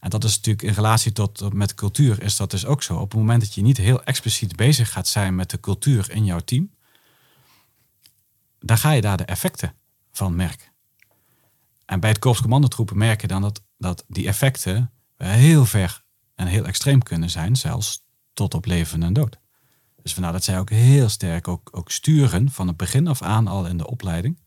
[0.00, 2.94] En dat is natuurlijk in relatie tot, tot met cultuur is dat dus ook zo.
[2.94, 6.24] Op het moment dat je niet heel expliciet bezig gaat zijn met de cultuur in
[6.24, 6.70] jouw team,
[8.66, 9.74] dan ga je daar de effecten
[10.12, 10.66] van merken.
[11.84, 16.46] En bij het Korps Commandotroepen merk je dan dat, dat die effecten heel ver en
[16.46, 19.38] heel extreem kunnen zijn, zelfs tot op leven en dood.
[20.02, 23.48] Dus vandaar dat zij ook heel sterk ook, ook sturen van het begin af aan
[23.48, 24.40] al in de opleiding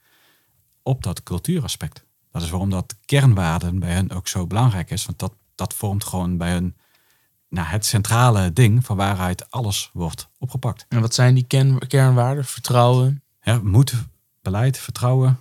[0.84, 2.06] op dat cultuuraspect.
[2.32, 6.04] Dat is waarom dat kernwaarden bij hen ook zo belangrijk is, want dat, dat vormt
[6.04, 6.76] gewoon bij hun
[7.50, 10.86] nou, het centrale ding van waaruit alles wordt opgepakt.
[10.90, 12.46] En wat zijn die kern, kernwaarden?
[12.46, 13.24] Vertrouwen.
[13.50, 13.94] Ja, moed,
[14.42, 15.40] beleid, vertrouwen.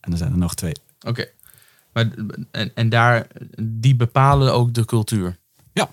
[0.00, 0.74] En er zijn er nog twee.
[1.06, 1.28] Oké.
[1.92, 2.10] Maar
[2.50, 3.26] En, en daar,
[3.62, 5.38] die bepalen ook de cultuur.
[5.72, 5.90] Ja.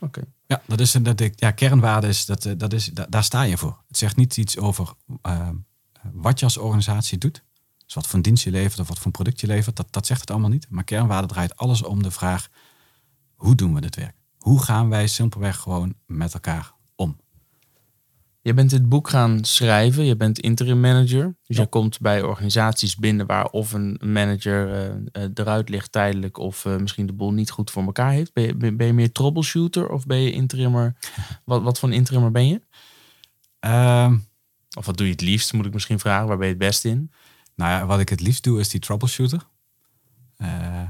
[0.00, 0.22] Oké.
[0.46, 3.24] Ja, dat is een dat ik, ja, kernwaarde is, dat, eh, dat is, da- daar
[3.24, 3.82] sta je voor.
[3.88, 5.48] Het zegt niet iets over eh,
[6.12, 7.42] wat je als organisatie doet.
[7.84, 9.76] Dus wat voor een dienst je levert of wat voor een product je levert.
[9.76, 10.66] Dat, dat zegt het allemaal niet.
[10.70, 12.48] Maar kernwaarde draait alles om de vraag,
[13.34, 14.16] hoe doen we dit werk?
[14.38, 16.76] Hoe gaan wij simpelweg gewoon met elkaar?
[18.40, 20.04] Je bent dit boek gaan schrijven.
[20.04, 21.36] Je bent interim manager.
[21.46, 21.62] Dus Ja.
[21.62, 26.64] je komt bij organisaties binnen waar of een manager eh, eh, eruit ligt tijdelijk of
[26.64, 28.32] eh, misschien de boel niet goed voor elkaar heeft.
[28.32, 30.96] Ben je, ben je meer troubleshooter of ben je interimmer?
[31.44, 32.60] Wat, wat voor een interimmer ben je?
[33.60, 34.16] Ehm,
[34.76, 36.28] Of wat doe je het liefst, moet ik misschien vragen.
[36.28, 37.12] Waar ben je het best in?
[37.54, 39.42] nou ja, wat ik het liefst doe is die troubleshooter.
[40.36, 40.82] Eh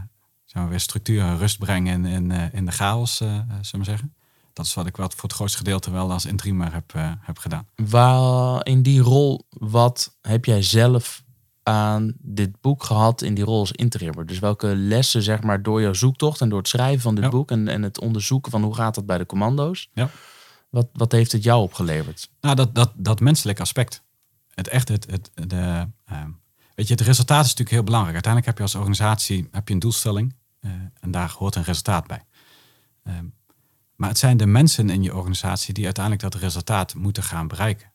[0.44, 4.14] zeg maar weer structuur en rust brengen in, in, in de chaos, zullen we zeggen.
[4.58, 7.38] Dat is wat ik wat voor het grootste gedeelte wel als interimmer heb, eh, heb
[7.38, 7.66] gedaan.
[7.74, 11.22] Waar in die rol, wat heb jij zelf
[11.62, 14.26] aan dit boek gehad in die rol als interimmer?
[14.26, 17.30] Dus welke lessen, zeg maar, door jouw zoektocht en door het schrijven van dit Ja.
[17.30, 19.90] boek en, en het onderzoeken van hoe gaat dat bij de commando's?
[19.92, 20.10] Ja.
[20.70, 22.30] Wat, wat heeft het jou opgeleverd?
[22.40, 24.02] Nou, dat, dat, dat menselijk aspect.
[24.54, 26.30] Het echt, het, het, de, ehm,
[26.74, 28.14] weet je, het resultaat is natuurlijk heel belangrijk.
[28.14, 32.06] Uiteindelijk heb je als organisatie heb je een doelstelling eh, en daar hoort een resultaat
[32.06, 32.24] bij.
[33.04, 33.24] Ehm,
[33.98, 37.90] maar het zijn de mensen in je organisatie die uiteindelijk dat resultaat moeten gaan bereiken.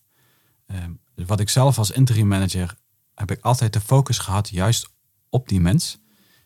[0.66, 2.76] Ehm, wat ik zelf als interim manager
[3.16, 4.90] heb ik altijd de focus gehad juist
[5.30, 6.00] op die mens.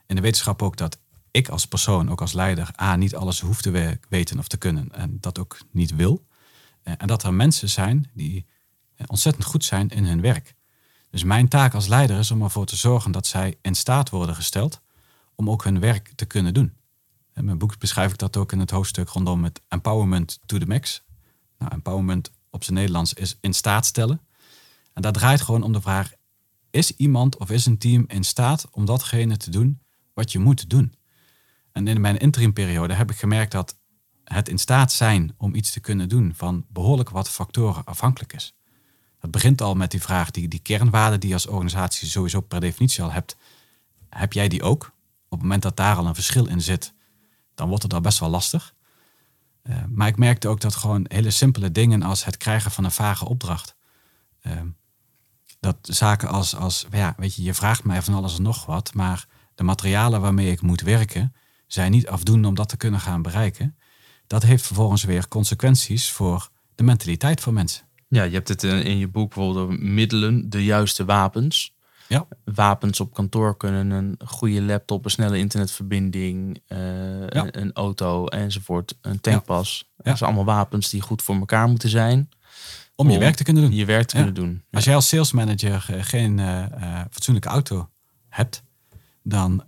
[0.05, 0.99] In de wetenschap ook dat
[1.31, 4.57] ik als persoon, ook als leider, A, niet alles hoef te we- weten of te
[4.57, 6.25] kunnen en dat ook niet wil.
[6.83, 8.45] Eh, en dat er mensen zijn die
[8.95, 10.55] eh, ontzettend goed zijn in hun werk.
[11.09, 14.35] Dus mijn taak als leider is om ervoor te zorgen dat zij in staat worden
[14.35, 14.81] gesteld
[15.35, 16.73] om ook hun werk te kunnen doen.
[17.37, 20.65] In mijn boek beschrijf ik dat ook in het hoofdstuk rondom het empowerment to the
[20.65, 21.03] max.
[21.57, 24.21] Nou, empowerment op zijn Nederlands is in staat stellen.
[24.93, 26.11] En dat draait gewoon om de vraag:
[26.69, 29.79] is iemand of is een team in staat om datgene te doen
[30.13, 30.93] wat je moet doen?
[31.71, 33.77] En in mijn interimperiode heb ik gemerkt dat
[34.23, 38.55] het in staat zijn om iets te kunnen doen van behoorlijk wat factoren afhankelijk is.
[39.19, 42.59] Dat begint al met die vraag, die, die kernwaarden die je als organisatie sowieso per
[42.59, 43.37] definitie al hebt.
[44.09, 44.91] Heb jij die ook?
[45.29, 46.93] Op het moment dat daar al een verschil in zit,
[47.57, 48.73] dan wordt het al best wel lastig.
[49.63, 52.91] Uh, maar ik merkte ook dat gewoon hele simpele dingen als het krijgen van een
[52.91, 53.75] vage opdracht.
[54.41, 54.61] Uh,
[55.59, 58.93] dat zaken als, als, ja, weet je, je vraagt mij van alles en nog wat,
[58.93, 61.33] maar de materialen waarmee ik moet werken
[61.67, 63.77] zijn niet afdoende om dat te kunnen gaan bereiken.
[64.27, 67.85] Dat heeft vervolgens weer consequenties voor de mentaliteit van mensen.
[68.07, 71.75] Ja, je hebt het in je boek bijvoorbeeld middelen, de juiste wapens.
[72.07, 72.27] Ja.
[72.43, 76.77] Wapens op kantoor kunnen een goede laptop, een snelle internetverbinding, uh,
[77.19, 79.89] een, een, auto enzovoort, een tankpas.
[79.97, 80.03] Ja.
[80.03, 82.29] Dat zijn allemaal wapens die goed voor elkaar moeten zijn.
[82.95, 83.73] Om je werk te kunnen doen.
[83.73, 84.63] Je werk te kunnen doen.
[84.71, 86.65] Als jij als salesmanager uh, geen uh,
[87.11, 87.89] fatsoenlijke auto
[88.29, 88.63] hebt,
[89.23, 89.63] dan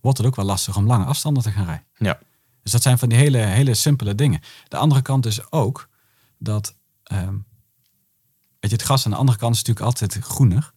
[0.00, 1.86] wordt het ook wel lastig om lange afstanden te gaan rijden.
[1.96, 2.18] Ja.
[2.62, 4.40] Dus dat zijn van die hele, hele simpele dingen.
[4.68, 5.88] De andere kant is ook
[6.38, 6.74] dat
[7.12, 7.46] um,
[8.60, 10.72] weet je, het gras aan de andere kant is natuurlijk altijd groener.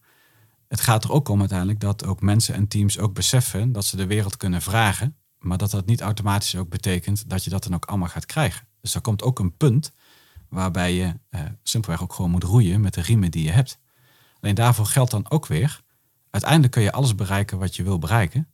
[0.72, 3.96] Het gaat er ook om uiteindelijk dat ook mensen en teams ook beseffen dat ze
[3.96, 7.74] de wereld kunnen vragen, maar dat dat niet automatisch ook betekent dat je dat dan
[7.74, 8.66] ook allemaal gaat krijgen.
[8.80, 9.92] Dus er komt ook een punt
[10.48, 13.78] waarbij je uh, simpelweg ook gewoon moet roeien met de riemen die je hebt.
[14.40, 15.80] Alleen daarvoor geldt dan ook weer,
[16.30, 18.52] uiteindelijk kun je alles bereiken wat je wil bereiken.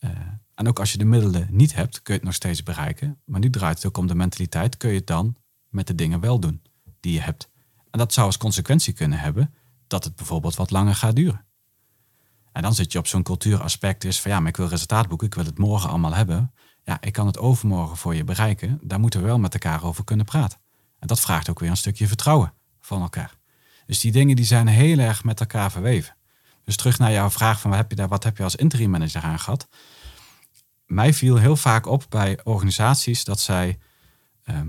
[0.00, 0.10] Uh,
[0.54, 3.20] en ook als je de middelen niet hebt, kun je het nog steeds bereiken.
[3.24, 5.36] Maar nu draait het ook om de mentaliteit, kun je het dan
[5.68, 6.62] met de dingen wel doen
[7.00, 7.50] die je hebt.
[7.90, 9.54] En dat zou als consequentie kunnen hebben
[9.86, 11.45] dat het bijvoorbeeld wat langer gaat duren.
[12.56, 15.26] En dan zit je op zo'n cultuuraspect is van ja, maar ik wil resultaat boeken,
[15.26, 16.52] ik wil het morgen allemaal hebben.
[16.84, 18.78] Ja, ik kan het overmorgen voor je bereiken.
[18.82, 20.58] Daar moeten we wel met elkaar over kunnen praten.
[20.98, 23.34] En dat vraagt ook weer een stukje vertrouwen van elkaar.
[23.86, 26.16] Dus die dingen die zijn heel erg met elkaar verweven.
[26.64, 28.90] Dus terug naar jouw vraag van wat heb je, daar, wat heb je als interim
[28.90, 29.68] manager aan gehad?
[30.86, 33.78] Mij viel heel vaak op bij organisaties dat zij
[34.42, 34.68] ehm,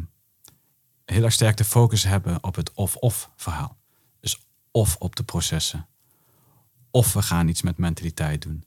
[1.06, 3.78] heel erg sterk de focus hebben op het of-of verhaal.
[4.20, 4.40] Dus
[4.72, 5.88] of op de processen,
[6.98, 8.64] of we gaan iets met mentaliteit doen,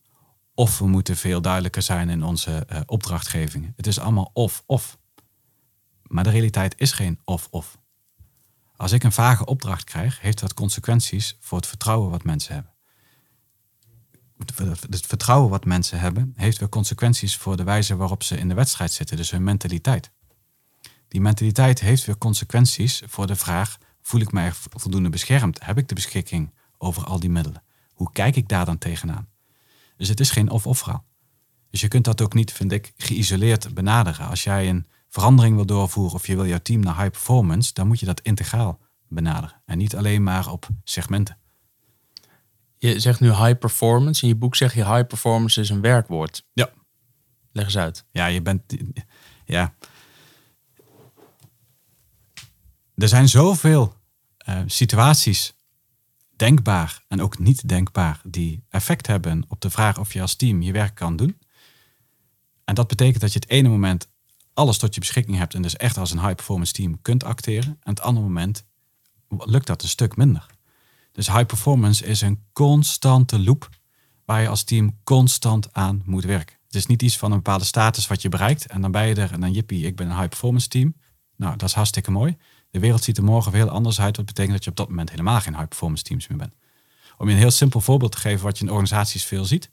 [0.54, 3.72] of we moeten veel duidelijker zijn in onze uh, opdrachtgevingen.
[3.76, 4.98] Het is allemaal of-of.
[6.02, 7.78] Maar de realiteit is geen of-of.
[8.76, 12.72] Als ik een vage opdracht krijg, heeft dat consequenties voor het vertrouwen wat mensen hebben.
[14.90, 18.54] Het vertrouwen wat mensen hebben, heeft weer consequenties voor de wijze waarop ze in de
[18.54, 20.10] wedstrijd zitten, dus hun mentaliteit.
[21.08, 25.64] Die mentaliteit heeft weer consequenties voor de vraag: voel ik mij voldoende beschermd?
[25.64, 27.62] Heb ik de beschikking over al die middelen?
[28.00, 29.28] Hoe kijk ik daar dan tegenaan?
[29.96, 31.04] Dus het is geen of-of verhaal.
[31.70, 34.28] Dus je kunt dat ook niet, vind ik, geïsoleerd benaderen.
[34.28, 37.86] Als jij een verandering wil doorvoeren of je wil jouw team naar high performance, dan
[37.86, 39.62] moet je dat integraal benaderen.
[39.64, 41.38] En niet alleen maar op segmenten.
[42.76, 44.22] Je zegt nu high performance.
[44.22, 46.46] In je boek zeg je high performance is een werkwoord.
[46.52, 46.70] Ja.
[47.52, 48.04] Leg eens uit.
[48.10, 48.62] Ja, je bent.
[49.44, 49.74] Ja.
[52.94, 53.94] Er zijn zoveel
[54.48, 55.54] uh, situaties
[56.40, 60.62] denkbaar en ook niet denkbaar die effect hebben op de vraag of je als team
[60.62, 61.38] je werk kan doen.
[62.64, 64.08] En dat betekent dat je het ene moment
[64.54, 67.78] alles tot je beschikking hebt en dus echt als een high performance team kunt acteren.
[67.82, 68.64] En het andere moment
[69.28, 70.46] lukt dat een stuk minder.
[71.12, 73.68] Dus high performance is een constante loop
[74.24, 76.56] waar je als team constant aan moet werken.
[76.66, 79.14] Het is niet iets van een bepaalde status wat je bereikt en dan ben je
[79.14, 80.94] er en dan jippie, ik ben een high performance team.
[81.36, 82.36] Nou, dat is hartstikke mooi.
[82.70, 85.10] De wereld ziet er morgen heel anders uit, wat betekent dat je op dat moment
[85.10, 86.54] helemaal geen high performance teams meer bent.
[87.18, 89.70] Om je een heel simpel voorbeeld te geven wat je in organisaties veel ziet.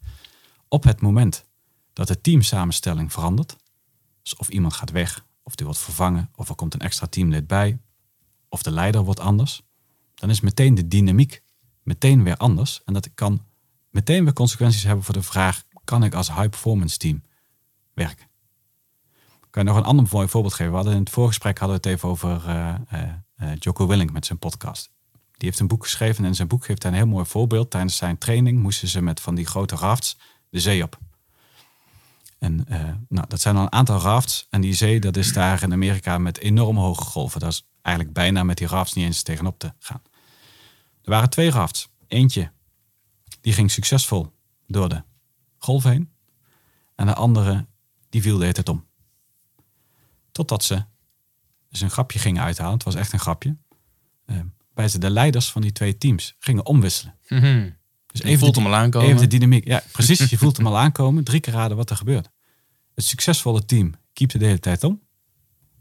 [0.67, 1.45] Op het moment
[1.93, 3.55] dat de teamsamenstelling verandert,
[4.21, 7.47] dus of iemand gaat weg, of die wordt vervangen, of er komt een extra teamlid
[7.47, 7.79] bij,
[8.49, 9.61] of de leider wordt anders,
[10.15, 11.41] dan is meteen de dynamiek
[11.83, 12.81] meteen weer anders.
[12.85, 13.45] En dat kan
[13.89, 17.23] meteen weer consequenties hebben voor de vraag, kan ik als high performance team
[17.93, 18.27] werken?
[19.49, 20.69] Kan je nog een ander mooi voorbeeld geven?
[20.69, 22.75] We hadden in het voorgesprek hadden we het even over uh,
[23.41, 24.91] uh, Jocko Willink met zijn podcast.
[25.31, 27.71] Die heeft een boek geschreven en in zijn boek geeft hij een heel mooi voorbeeld.
[27.71, 30.17] Tijdens zijn training moesten ze met van die grote rafts
[30.49, 30.99] de zee op.
[32.39, 32.65] En
[33.09, 34.47] nou, dat zijn al een aantal rafts.
[34.49, 37.39] En die zee, dat is daar in Amerika met enorm hoge golven.
[37.39, 40.01] Dat is eigenlijk bijna met die rafts niet eens tegenop te gaan.
[41.03, 41.89] Er waren twee rafts.
[42.07, 42.51] Eentje,
[43.41, 44.31] die ging succesvol
[44.67, 45.03] door de
[45.57, 46.11] golf heen.
[46.95, 47.65] En de andere,
[48.09, 48.85] die viel de hele om.
[50.37, 50.83] Totdat ze
[51.69, 52.73] dus een grapje gingen uithalen.
[52.73, 53.55] Het was echt een grapje.
[54.25, 54.39] Uh,
[54.73, 57.15] bij ze de leiders van die twee teams gingen omwisselen.
[57.27, 57.69] Mhm.
[58.05, 59.07] Dus Je voelt de, hem al aankomen.
[59.07, 59.67] Even de dynamiek.
[59.67, 60.29] Ja, precies.
[60.29, 61.23] Je voelt hem al aankomen.
[61.23, 62.29] Drie keer raden wat er gebeurt.
[62.95, 65.01] Het succesvolle team keept de hele tijd om.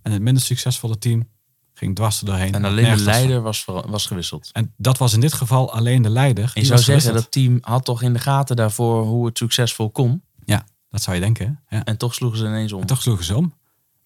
[0.03, 1.29] En het minder succesvolle team
[1.75, 2.55] ging dwars er doorheen.
[2.55, 4.51] En alleen de leider was, was gewisseld.
[4.53, 6.53] En dat was in dit geval alleen de leider.
[6.55, 7.15] En je zou zeggen, gewisseld.
[7.15, 10.23] dat team had toch in de gaten daarvoor hoe het succesvol kon.
[10.45, 11.63] Ja, dat zou je denken.
[11.69, 11.85] Ja.
[11.85, 12.81] En toch sloegen ze ineens om.
[12.81, 13.55] En toch sloegen ze om.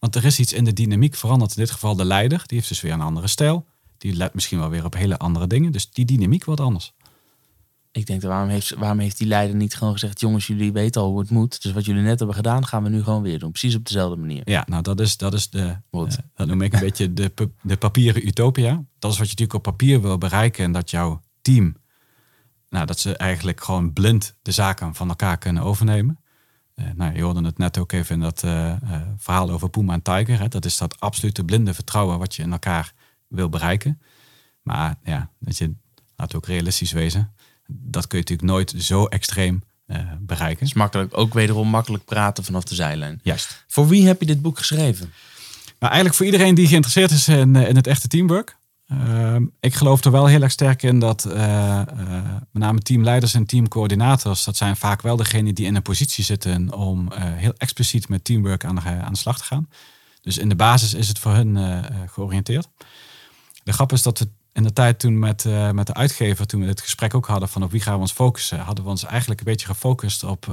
[0.00, 1.50] Want er is iets in de dynamiek veranderd.
[1.50, 2.42] In dit geval de leider.
[2.46, 3.66] Die heeft dus weer een andere stijl.
[3.98, 5.72] Die let misschien wel weer op hele andere dingen.
[5.72, 6.92] Dus die dynamiek wordt anders.
[7.92, 10.20] Ik denk, waarom heeft, waarom heeft die leider niet gewoon gezegd...
[10.20, 11.62] jongens, jullie weten al hoe het moet.
[11.62, 13.50] Dus wat jullie net hebben gedaan, gaan we nu gewoon weer doen.
[13.50, 14.42] Precies op dezelfde manier.
[14.44, 17.32] Ja, nou dat is, dat is de, eh, dat noem ik een beetje de,
[17.62, 18.84] de papieren utopia.
[18.98, 20.64] Dat is wat je natuurlijk op papier wil bereiken.
[20.64, 21.76] En dat jouw team,
[22.68, 26.18] nou dat ze eigenlijk gewoon blind de zaken van elkaar kunnen overnemen.
[26.74, 28.78] Eh, nou, je hoorde het net ook even in dat eh, eh,
[29.16, 30.38] verhaal over Puma en Tiger.
[30.38, 30.48] Hè.
[30.48, 32.92] Dat is dat absolute blinde vertrouwen wat je in elkaar
[33.28, 34.00] wil bereiken.
[34.62, 35.72] Maar ja, dat je,
[36.16, 37.32] laat ook realistisch wezen.
[37.66, 40.58] Dat kun je natuurlijk nooit zo extreem eh, bereiken.
[40.58, 43.20] Het is makkelijk, ook wederom makkelijk praten vanaf de zijlijn.
[43.22, 43.64] Juist.
[43.66, 45.12] Voor wie heb je dit boek geschreven?
[45.78, 48.56] Nou, eigenlijk voor iedereen die geïnteresseerd is in, in het echte teamwork.
[48.90, 51.86] Ehm, ik geloof er wel heel erg sterk in dat eh, eh,
[52.50, 56.72] met name teamleiders en teamcoördinators, dat zijn vaak wel degenen die in een positie zitten
[56.72, 59.68] om eh, heel expliciet met teamwork aan de, aan de slag te gaan.
[60.22, 62.68] Dus in de basis is het voor hun georiënteerd.
[63.64, 66.66] De grap is dat we in de tijd toen met, met de uitgever, toen we
[66.66, 69.40] het gesprek ook hadden van op wie gaan we ons focussen, hadden we ons eigenlijk
[69.40, 70.46] een beetje gefocust op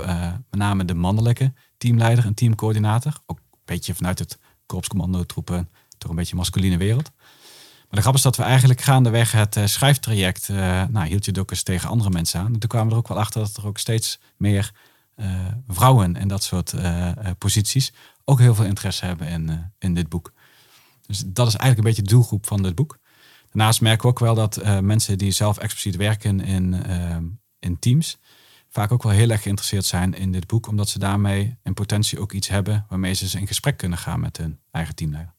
[0.50, 3.14] met name de mannelijke teamleider en teamcoördinator.
[3.26, 7.12] Ook een beetje vanuit het korpscommandotroepen, toch een beetje masculine wereld.
[7.90, 11.32] Maar de grap is dat we eigenlijk gaandeweg het eh, schrijftraject, eh, nou, hield je
[11.32, 12.54] het ook eens tegen andere mensen aan.
[12.54, 14.72] En toen kwamen we er ook wel achter dat er ook steeds meer
[15.16, 16.74] eh, vrouwen in dat soort
[17.38, 20.34] posities ook heel veel interesse hebben in, in dit boek.
[21.06, 23.00] Dus dat is eigenlijk een beetje de doelgroep van dit boek.
[23.52, 26.86] Daarnaast merken we ook wel dat mensen die zelf expliciet werken in,
[27.60, 28.18] in teams,
[28.70, 32.20] vaak ook wel heel erg geïnteresseerd zijn in dit boek, omdat ze daarmee in potentie
[32.20, 35.34] ook iets hebben waarmee ze eens in gesprek kunnen gaan met hun eigen teamleider.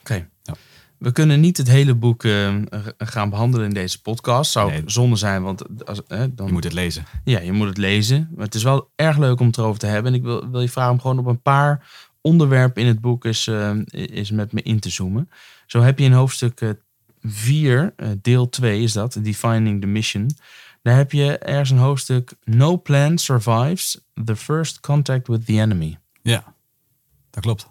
[0.00, 0.28] Oké.
[0.42, 0.54] Ja.
[1.00, 2.54] We kunnen niet het hele boek eh,
[2.98, 4.50] gaan behandelen in deze podcast.
[4.50, 4.82] Zou Nee.
[4.86, 7.04] zonde zijn, want als, eh, dan, Je moet het lezen.
[7.24, 8.28] ja, je moet het lezen.
[8.34, 10.12] Maar het is wel erg leuk om het erover te hebben.
[10.12, 11.88] En ik wil, wil je vragen om gewoon op een paar
[12.20, 15.30] onderwerpen in het boek eens, eh, is met me in te zoomen.
[15.66, 16.74] Zo heb je in hoofdstuk
[17.22, 20.30] 4, deel 2 is dat, Defining the Mission.
[20.82, 25.98] Daar heb je ergens een hoofdstuk No plan survives the first contact with the enemy.
[26.22, 26.54] Ja,
[27.30, 27.68] dat klopt.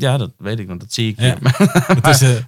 [0.00, 1.36] Ja, dat weet ik, want dat zie ik Ja.
[2.00, 2.42] Het is,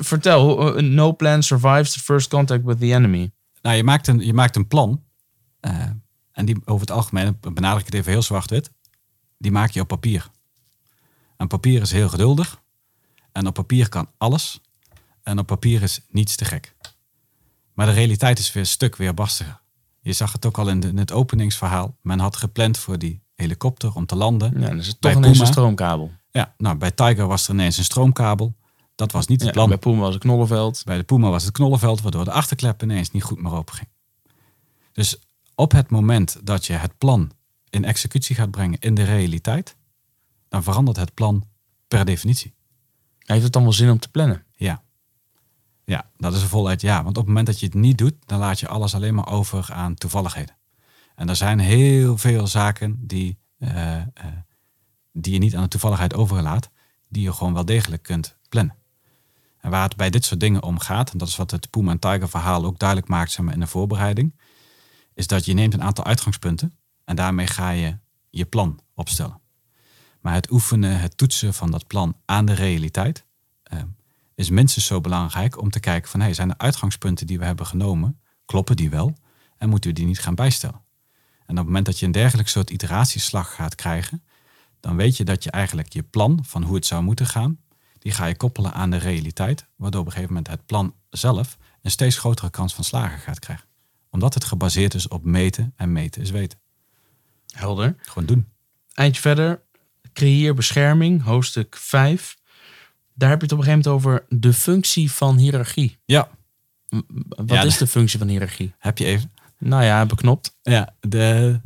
[0.06, 3.30] vertel, no plan survives the first contact with the enemy.
[3.62, 5.02] nou, je, maakt een, je maakt een plan.
[5.60, 5.86] eh,
[6.32, 8.70] en die over het algemeen, benadruk ik het even heel zwart-wit,
[9.38, 10.30] die maak je op papier.
[11.36, 12.60] En papier is heel geduldig.
[13.32, 14.60] En op papier kan alles.
[15.22, 16.74] En op papier is niets te gek.
[17.74, 19.60] Maar de realiteit is weer een stuk weerbarstiger.
[20.00, 21.96] Je zag het ook al in, de- in het openingsverhaal.
[22.02, 24.60] Men had gepland voor die helikopter om te landen.
[24.60, 26.10] Ja, dan is het toch een stroomkabel.
[26.32, 28.54] Ja, nou, bij Tiger was er ineens een stroomkabel.
[28.94, 29.68] Dat was niet het Ja, plan.
[29.68, 30.82] bij Puma was het knollenveld.
[30.84, 33.88] Bij de Puma was het knollenveld, waardoor de achterklep ineens niet goed meer open ging.
[34.92, 35.18] Dus
[35.54, 37.30] op het moment dat je het plan
[37.70, 39.76] in executie gaat brengen in de realiteit,
[40.48, 41.44] dan verandert het plan
[41.88, 42.54] per definitie.
[43.18, 44.44] Heeft het dan wel zin om te plannen?
[44.52, 44.82] Ja.
[45.84, 46.94] Ja, dat is een voluit ja.
[46.94, 49.28] Want op het moment dat je het niet doet, dan laat je alles alleen maar
[49.28, 50.56] over aan toevalligheden.
[51.14, 54.06] En er zijn heel veel zaken die, eh, eh,
[55.12, 56.70] die je niet aan de toevalligheid overlaat,
[57.08, 58.76] die je gewoon wel degelijk kunt plannen.
[59.58, 61.90] En waar het bij dit soort dingen om gaat, en dat is wat het Puma
[61.90, 64.34] en Tiger verhaal ook duidelijk maakt zeg maar, in de voorbereiding,
[65.14, 67.98] is dat je neemt een aantal uitgangspunten en daarmee ga je
[68.30, 69.40] je plan opstellen.
[70.20, 73.24] Maar het oefenen, het toetsen van dat plan aan de realiteit,
[73.62, 73.82] eh,
[74.34, 77.66] is minstens zo belangrijk om te kijken van hey, zijn de uitgangspunten die we hebben
[77.66, 79.16] genomen, kloppen die wel
[79.58, 80.80] en moeten we die niet gaan bijstellen?
[81.46, 84.22] En op het moment dat je een dergelijk soort iteratieslag gaat krijgen,
[84.82, 87.58] dan weet je dat je eigenlijk je plan van hoe het zou moeten gaan,
[87.98, 91.58] die ga je koppelen aan de realiteit, waardoor op een gegeven moment het plan zelf
[91.82, 93.66] een steeds grotere kans van slagen gaat krijgen.
[94.10, 96.58] Omdat het gebaseerd is op meten en meten is weten.
[97.46, 97.94] Helder.
[98.02, 98.46] Gewoon doen.
[98.94, 99.62] Eindje verder.
[100.12, 102.36] Creëer bescherming, hoofdstuk 5.
[103.14, 105.98] Daar heb je het op een gegeven moment over de functie van hiërarchie.
[106.04, 106.28] Ja,
[107.28, 108.74] Wat Ja, is de functie van hiërarchie?
[108.78, 109.32] heb je even.
[109.58, 110.56] Nou ja, beknopt.
[110.62, 111.60] Ja, de...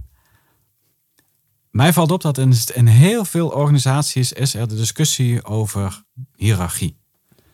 [1.77, 6.03] Mij valt op dat in, in heel veel organisaties is er de discussie over
[6.35, 6.97] hiërarchie.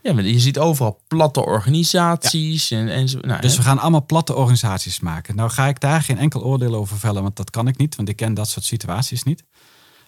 [0.03, 2.71] Ja, maar je ziet overal platte organisaties.
[2.71, 3.57] En, en nou, Dus hè?
[3.57, 5.37] we gaan allemaal platte organisaties maken.
[5.37, 8.09] Nou ga ik daar geen enkel oordeel over vellen, want dat kan ik niet, want
[8.09, 9.45] ik ken dat soort situaties niet.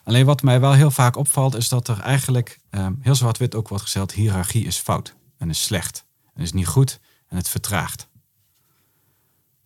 [0.04, 3.68] Alleen wat mij wel heel vaak opvalt, is dat er eigenlijk um, heel zwart-wit ook
[3.68, 6.04] wordt gezegd: hiërarchie is fout en is slecht
[6.34, 8.08] en is niet goed en het vertraagt.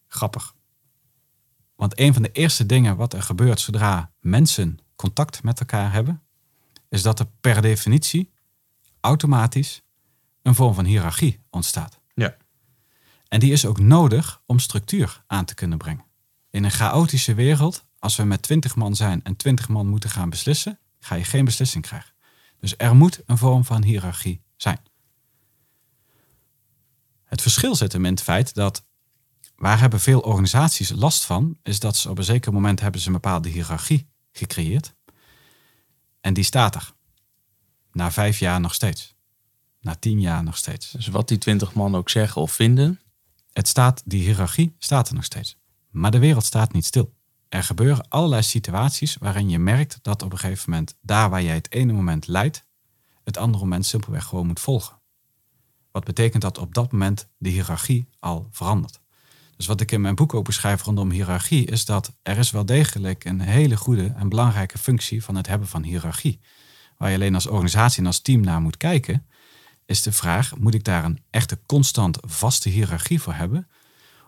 [0.06, 0.56] Grappig.
[1.78, 6.22] Want een van de eerste dingen wat er gebeurt zodra mensen contact met elkaar hebben,
[6.88, 8.32] is dat er per definitie
[9.00, 9.82] automatisch
[10.42, 12.00] een vorm van hiërarchie ontstaat.
[12.14, 12.36] Ja.
[13.28, 16.04] En die is ook nodig om structuur aan te kunnen brengen.
[16.50, 20.30] In een chaotische wereld, als we met twintig man zijn en twintig man moeten gaan
[20.30, 22.12] beslissen, ga je geen beslissing krijgen.
[22.60, 24.80] Dus er moet een vorm van hiërarchie zijn.
[27.24, 28.86] Het verschil zit hem in het feit dat
[29.58, 33.06] waar hebben veel organisaties last van, is dat ze op een zeker moment hebben ze
[33.06, 34.94] een bepaalde hiërarchie gecreëerd.
[36.20, 36.92] En die staat er.
[37.92, 39.16] Na vijf jaar nog steeds.
[39.80, 40.90] Na tien jaar nog steeds.
[40.90, 43.00] Dus wat die twintig man ook zeggen of vinden.
[43.52, 45.56] Het staat, die hiërarchie staat er nog steeds.
[45.90, 47.14] Maar de wereld staat niet stil.
[47.48, 51.54] Er gebeuren allerlei situaties waarin je merkt dat op een gegeven moment, daar waar jij
[51.54, 52.64] het ene moment leidt,
[53.24, 55.00] het andere moment simpelweg gewoon moet volgen.
[55.90, 59.00] Wat betekent dat op dat moment de hiërarchie al verandert.
[59.58, 62.66] Dus wat ik in mijn boek ook beschrijf rondom hiërarchie, is dat er is wel
[62.66, 66.40] degelijk een hele goede en belangrijke functie van het hebben van hiërarchie.
[66.96, 69.26] Waar je alleen als organisatie en als team naar moet kijken,
[69.86, 73.68] is de vraag: moet ik daar een echte constant vaste hiërarchie voor hebben?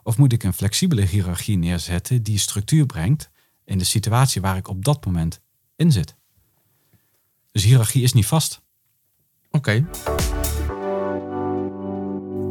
[0.02, 3.30] Of moet ik een flexibele hiërarchie neerzetten die structuur brengt
[3.64, 5.40] in de situatie waar ik op dat moment
[5.76, 6.16] in zit?
[7.52, 8.60] Dus hiërarchie is niet vast.
[9.50, 9.86] Oké.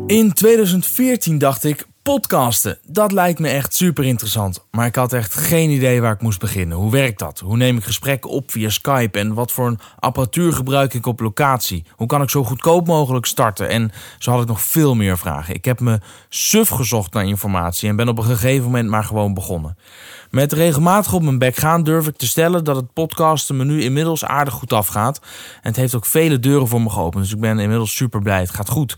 [0.08, 4.66] In 2014 dacht ik, podcasten, dat lijkt me echt super interessant.
[4.72, 6.78] Maar ik had echt geen idee waar ik moest beginnen.
[6.78, 7.40] Hoe werkt dat?
[7.40, 9.20] Hoe neem ik gesprekken op via Skype?
[9.20, 11.86] En wat voor een apparatuur gebruik ik op locatie?
[11.96, 13.70] Hoe kan ik zo goedkoop mogelijk starten?
[13.70, 15.54] En zo had ik nog veel meer vragen.
[15.54, 16.00] Ik heb me
[16.30, 19.78] suf gezocht naar informatie en ben op een gegeven moment maar gewoon begonnen.
[20.30, 23.84] Met regelmatig op mijn bek gaan durf ik te stellen dat het podcasten me nu
[23.84, 25.20] inmiddels aardig goed afgaat.
[25.62, 27.24] En het heeft ook vele deuren voor me geopend.
[27.24, 28.40] Dus ik ben inmiddels super blij.
[28.40, 28.98] Het gaat goed.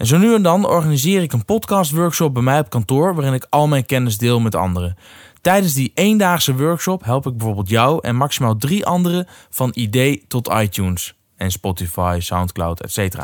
[0.00, 3.46] En zo nu en dan organiseer ik een podcastworkshop bij mij op kantoor waarin ik
[3.50, 4.96] al mijn kennis deel met anderen.
[5.40, 10.52] Tijdens die eendaagse workshop help ik bijvoorbeeld jou en maximaal drie anderen van idee tot
[10.52, 13.14] iTunes en Spotify, Soundcloud, etc.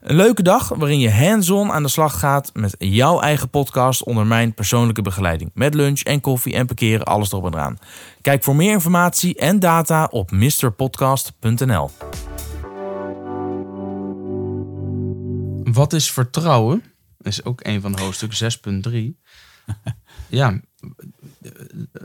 [0.00, 4.26] Een leuke dag waarin je hands-on aan de slag gaat met jouw eigen podcast onder
[4.26, 5.50] mijn persoonlijke begeleiding.
[5.54, 7.78] Met lunch en koffie en parkeren, alles erop en eraan.
[8.20, 11.90] Kijk voor meer informatie en data op mrpodcast.nl.
[15.74, 16.82] Wat is vertrouwen?
[17.18, 18.92] is ook een van hoofdstuk 6.3.
[20.28, 20.60] ja,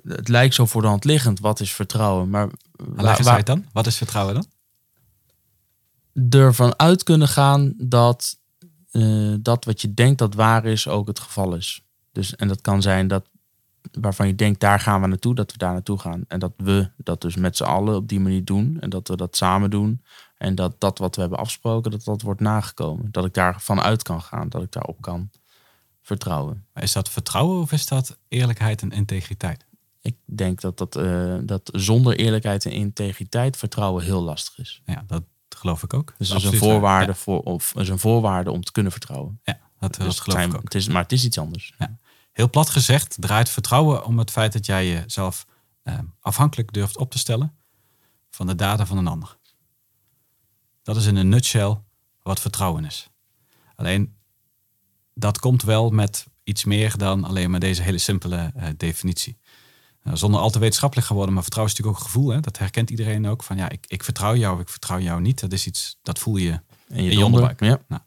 [0.04, 1.40] het lijkt zo voor de hand liggend.
[1.40, 2.30] Wat is vertrouwen?
[2.30, 3.66] Maar waar, waar het dan?
[3.72, 4.46] Wat is vertrouwen dan?
[6.30, 8.40] Ervan uit kunnen gaan dat
[8.92, 11.84] uh, dat wat je denkt dat waar is ook het geval is.
[12.12, 13.30] Dus, en dat kan zijn dat
[13.92, 16.24] waarvan je denkt daar gaan we naartoe, dat we daar naartoe gaan.
[16.28, 18.78] En dat we dat dus met z'n allen op die manier doen.
[18.80, 20.02] En dat we dat samen doen.
[20.40, 23.12] En dat dat wat we hebben afgesproken, dat dat wordt nagekomen.
[23.12, 25.30] Dat ik daarvan uit kan gaan, dat ik daarop kan
[26.02, 26.66] vertrouwen.
[26.74, 29.66] is dat vertrouwen of is dat eerlijkheid en integriteit?
[30.02, 34.82] Ik denk dat, dat, uh, dat zonder eerlijkheid en integriteit vertrouwen heel lastig is.
[34.86, 36.14] Ja, dat geloof ik ook.
[36.18, 39.40] Dus dat is een voorwaarde, voor, of is een voorwaarde om te kunnen vertrouwen.
[39.44, 40.64] Ja, dat, dus dat geloof ik ook.
[40.64, 41.74] Het is, maar het is iets anders.
[41.78, 41.98] Ja.
[42.32, 45.46] Heel plat gezegd draait vertrouwen om het feit dat jij jezelf
[45.84, 47.54] eh, afhankelijk durft op te stellen
[48.30, 49.38] van de daden van een ander.
[50.90, 51.78] Dat is in een nutshell
[52.22, 53.10] wat vertrouwen is.
[53.76, 54.16] Alleen
[55.14, 59.38] dat komt wel met iets meer dan alleen maar deze hele simpele uh, definitie.
[60.04, 62.34] Nou, zonder al te wetenschappelijk geworden, maar vertrouwen is natuurlijk ook een gevoel.
[62.34, 62.40] Hè?
[62.40, 63.44] Dat herkent iedereen ook.
[63.44, 65.40] Van ja, ik, ik vertrouw jou of ik vertrouw jou niet.
[65.40, 67.60] Dat is iets, dat voel je in je, in je onderbuik.
[67.60, 67.80] Ja.
[67.88, 68.02] Nou,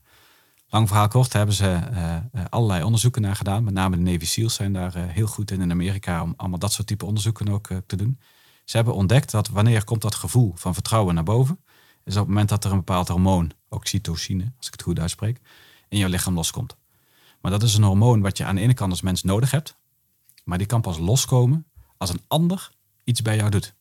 [0.68, 3.64] lang verhaal kort, hebben ze uh, allerlei onderzoeken naar gedaan.
[3.64, 6.58] Met name de Navy SEALs zijn daar uh, heel goed in in Amerika om allemaal
[6.58, 8.18] dat soort type onderzoeken ook te doen.
[8.64, 11.64] Ze hebben ontdekt dat wanneer komt dat gevoel van vertrouwen naar boven,
[12.04, 15.40] is op het moment dat er een bepaald hormoon, oxytocine, als ik het goed uitspreek,
[15.88, 16.76] in jouw lichaam loskomt.
[17.40, 19.76] Maar dat is een hormoon wat je aan de ene kant als mens nodig hebt,
[20.44, 22.70] maar die kan pas loskomen als een ander
[23.04, 23.74] iets bij jou doet.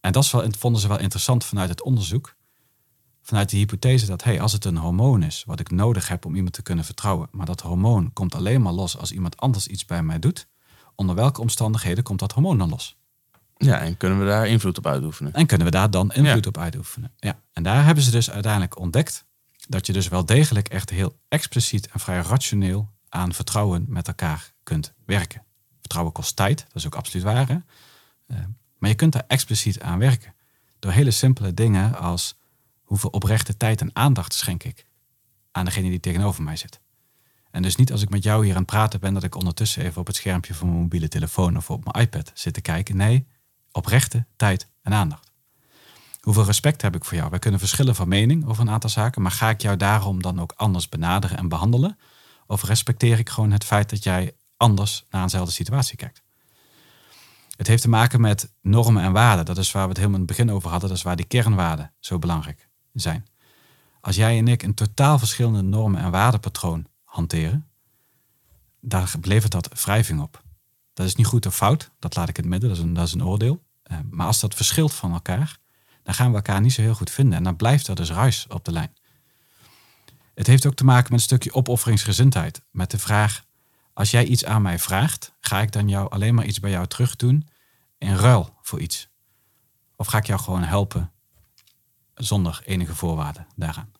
[0.00, 2.36] En dat wel, vonden ze wel interessant vanuit het onderzoek.
[3.22, 6.34] Vanuit de hypothese dat hey, als het een hormoon is wat ik nodig heb om
[6.34, 9.84] iemand te kunnen vertrouwen, maar dat hormoon komt alleen maar los als iemand anders iets
[9.84, 10.48] bij mij doet,
[10.94, 12.97] onder welke omstandigheden komt dat hormoon dan los?
[13.58, 15.32] Ja, en kunnen we daar invloed op uitoefenen?
[15.32, 17.12] En kunnen we daar dan invloed op uitoefenen?
[17.16, 17.40] Ja.
[17.52, 19.24] En daar hebben ze dus uiteindelijk ontdekt
[19.68, 24.52] dat je dus wel degelijk echt heel expliciet en vrij rationeel aan vertrouwen met elkaar
[24.62, 25.42] kunt werken.
[25.78, 27.48] Vertrouwen kost tijd, dat is ook absoluut waar.
[27.48, 27.58] Hè?
[28.26, 28.44] Eh,
[28.78, 30.34] maar je kunt daar expliciet aan werken.
[30.78, 32.36] Door hele simpele dingen als
[32.82, 34.86] hoeveel oprechte tijd en aandacht schenk ik
[35.50, 36.80] aan degene die tegenover mij zit.
[37.50, 39.84] En dus niet als ik met jou hier aan het praten ben, dat ik ondertussen
[39.84, 42.96] even op het schermpje van mijn mobiele telefoon of op mijn iPad zit te kijken.
[42.96, 43.26] Nee,
[43.78, 45.32] Oprechte tijd en aandacht.
[46.20, 47.30] Hoeveel respect heb ik voor jou?
[47.30, 50.40] Wij kunnen verschillen van mening over een aantal zaken, maar ga ik jou daarom dan
[50.40, 51.98] ook anders benaderen en behandelen?
[52.46, 56.22] Of respecteer ik gewoon het feit dat jij anders naar eenzelfde situatie kijkt?
[57.56, 59.44] Het heeft te maken met normen en waarden.
[59.44, 60.88] Dat is waar we het helemaal in het begin over hadden.
[60.88, 63.26] Dat is waar die kernwaarden zo belangrijk zijn.
[64.00, 67.68] Als jij en ik een totaal verschillende normen en waardenpatroon hanteren,
[68.80, 70.42] daar levert dat wrijving op.
[70.92, 72.94] Dat is niet goed of fout, dat laat ik in het midden, dat is een,
[72.94, 73.66] dat is een oordeel.
[73.88, 75.58] Eh, maar als dat verschilt van elkaar,
[76.02, 77.38] dan gaan we elkaar niet zo heel goed vinden.
[77.38, 78.96] En dan blijft er dus ruis op de lijn.
[80.34, 82.62] Het heeft ook te maken met een stukje opofferingsgezindheid.
[82.70, 83.44] Met de vraag,
[83.92, 86.86] als jij iets aan mij vraagt, ga ik dan jou alleen maar iets bij jou
[86.86, 87.48] terug doen
[87.98, 89.08] in ruil voor iets?
[89.96, 91.12] Of ga ik jou gewoon helpen
[92.14, 93.92] zonder enige voorwaarden daaraan?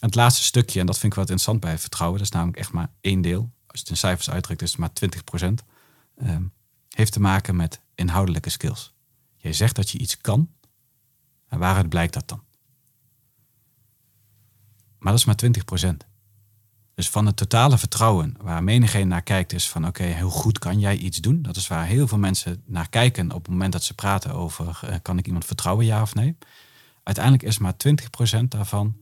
[0.00, 2.58] En het laatste stukje, en dat vind ik wel interessant bij vertrouwen, dat is namelijk
[2.58, 3.40] echt maar één deel.
[3.40, 5.64] Als je het in cijfers uitdrukt, is het maar 20 procent.
[6.16, 6.42] Ehm,
[6.88, 8.94] heeft te maken met inhoudelijke skills.
[9.36, 10.50] Jij zegt dat je iets kan,
[11.48, 12.42] en waaruit blijkt dat dan?
[14.98, 16.06] Maar dat is maar 20 procent.
[16.94, 20.78] Dus van het totale vertrouwen, waar menigeen naar kijkt, is van oké, hoe goed kan
[20.80, 21.42] jij iets doen?
[21.42, 24.80] Dat is waar heel veel mensen naar kijken op het moment dat ze praten over
[24.84, 26.36] uh, kan ik iemand vertrouwen, ja of nee?
[27.02, 27.74] Uiteindelijk is maar
[28.42, 28.96] 20% daarvan,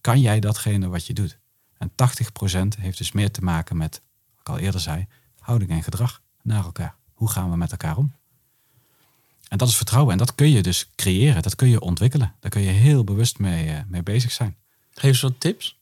[0.00, 1.38] kan jij datgene wat je doet?
[1.78, 1.94] En 80%
[2.78, 5.06] heeft dus meer te maken met, wat ik al eerder zei,
[5.38, 6.96] houding en gedrag naar elkaar.
[7.12, 8.14] Hoe gaan we met elkaar om?
[9.48, 10.12] En dat is vertrouwen.
[10.12, 12.34] En dat kun je dus creëren, dat kun je ontwikkelen.
[12.40, 14.56] Daar kun je heel bewust mee, uh, mee bezig zijn.
[14.90, 15.78] Geef eens wat tips.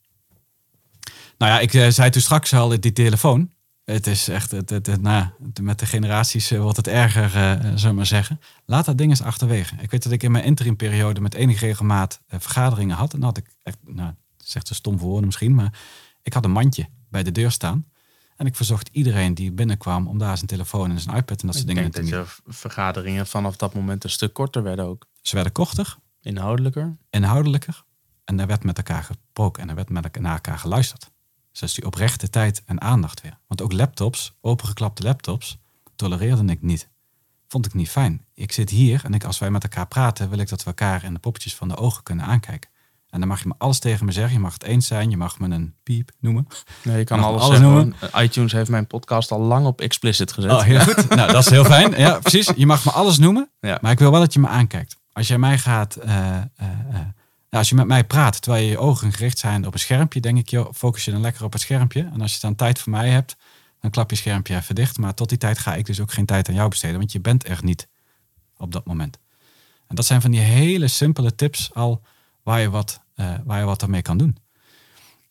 [1.38, 3.50] Nou ja, ik uh, zei toen straks al, die telefoon.
[3.84, 5.26] Het is echt, het, het, het nou,
[5.60, 8.40] met de generaties uh, wordt het erger, zullen we maar zeggen.
[8.64, 9.74] Laat dat ding eens achterwege.
[9.80, 13.12] Ik weet dat ik in mijn interimperiode met enige regelmaat vergaderingen had.
[13.12, 15.78] En dan had ik echt, nou, zegt ze stom voor woorden misschien, maar
[16.22, 17.86] ik had een mandje bij de deur staan.
[18.36, 21.56] En ik verzocht iedereen die binnenkwam om daar zijn telefoon en zijn iPad en dat
[21.56, 22.00] soort dingen te.
[22.00, 25.06] Ik denk dat je vergaderingen vanaf dat moment een stuk korter werden ook.
[25.22, 25.96] Ze werden korter.
[26.20, 26.96] Inhoudelijker.
[27.10, 27.84] Inhoudelijker.
[28.24, 31.10] En er werd met elkaar gesproken en er werd met elkaar geluisterd.
[31.52, 33.38] Dus die oprechte tijd en aandacht weer.
[33.46, 35.58] Want ook laptops, opengeklapte laptops,
[35.96, 36.88] tolereerde ik niet.
[37.48, 38.26] Vond ik niet fijn.
[38.34, 41.04] Ik zit hier en ik, als wij met elkaar praten, wil ik dat we elkaar
[41.04, 42.70] in de poppetjes van de ogen kunnen aankijken.
[43.10, 44.32] En dan mag je me alles tegen me zeggen.
[44.32, 45.10] Je mag het eens zijn.
[45.10, 46.46] Je mag me een piep noemen.
[46.82, 47.94] Nee, je kan alles, alles noemen.
[48.16, 50.50] iTunes heeft mijn podcast al lang op explicit gezet.
[50.50, 51.08] Oh, heel goed.
[51.08, 51.98] nou, dat is heel fijn.
[51.98, 52.52] Ja, precies.
[52.56, 53.50] Je mag me alles noemen.
[53.60, 53.78] Ja.
[53.80, 54.96] Maar ik wil wel dat je me aankijkt.
[55.12, 56.40] Als jij mij gaat uh,
[57.56, 60.38] als je met mij praat terwijl je, je ogen gericht zijn op een schermpje, denk
[60.38, 62.08] ik, joh, focus je dan lekker op het schermpje.
[62.12, 63.36] En als je dan tijd voor mij hebt,
[63.80, 64.98] dan klap je schermpje even dicht.
[64.98, 67.20] Maar tot die tijd ga ik dus ook geen tijd aan jou besteden, want je
[67.20, 67.88] bent er niet
[68.56, 69.18] op dat moment.
[69.86, 72.02] En dat zijn van die hele simpele tips al
[72.46, 74.36] waar je wat, uh, waar je wat ermee kan doen.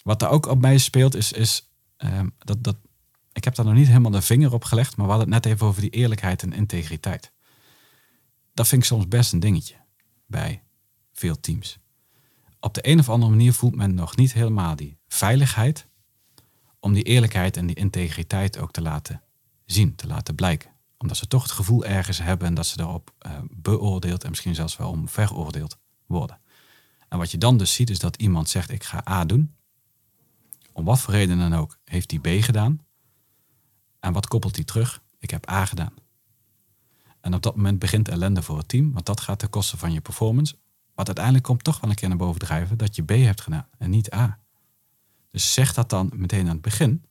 [0.04, 2.76] Wat er ook op mij speelt is, is ehm, dat, dat,
[3.34, 5.54] ik heb daar nog niet helemaal de vinger op gelegd, maar we hadden het net
[5.54, 7.32] even over die eerlijkheid en integriteit.
[8.54, 9.76] Dat vind ik soms best een dingetje
[10.26, 10.64] bij
[11.14, 11.80] veel teams
[12.66, 15.88] op de een of andere manier voelt men nog niet helemaal die veiligheid
[16.80, 19.22] om die eerlijkheid en die integriteit ook te laten
[19.66, 20.72] zien, te laten blijken.
[20.98, 24.56] Omdat ze toch het gevoel ergens hebben en dat ze daarop uh, beoordeeld en misschien
[24.56, 26.40] zelfs wel om veroordeeld worden.
[27.08, 29.56] En wat je dan dus ziet is dat iemand zegt ik ga A doen.
[30.72, 32.86] Om wat voor reden dan ook heeft hij B gedaan.
[34.00, 35.02] En wat koppelt hij terug?
[35.20, 35.94] Ik heb A gedaan.
[37.22, 39.92] En op dat moment begint ellende voor het team, want dat gaat ten koste van
[39.94, 40.56] je performance
[40.96, 43.68] wat uiteindelijk komt toch wel een keer naar boven drijven dat je B hebt gedaan
[43.78, 44.40] en niet A.
[45.32, 47.06] Dus zeg dat dan meteen aan het begin.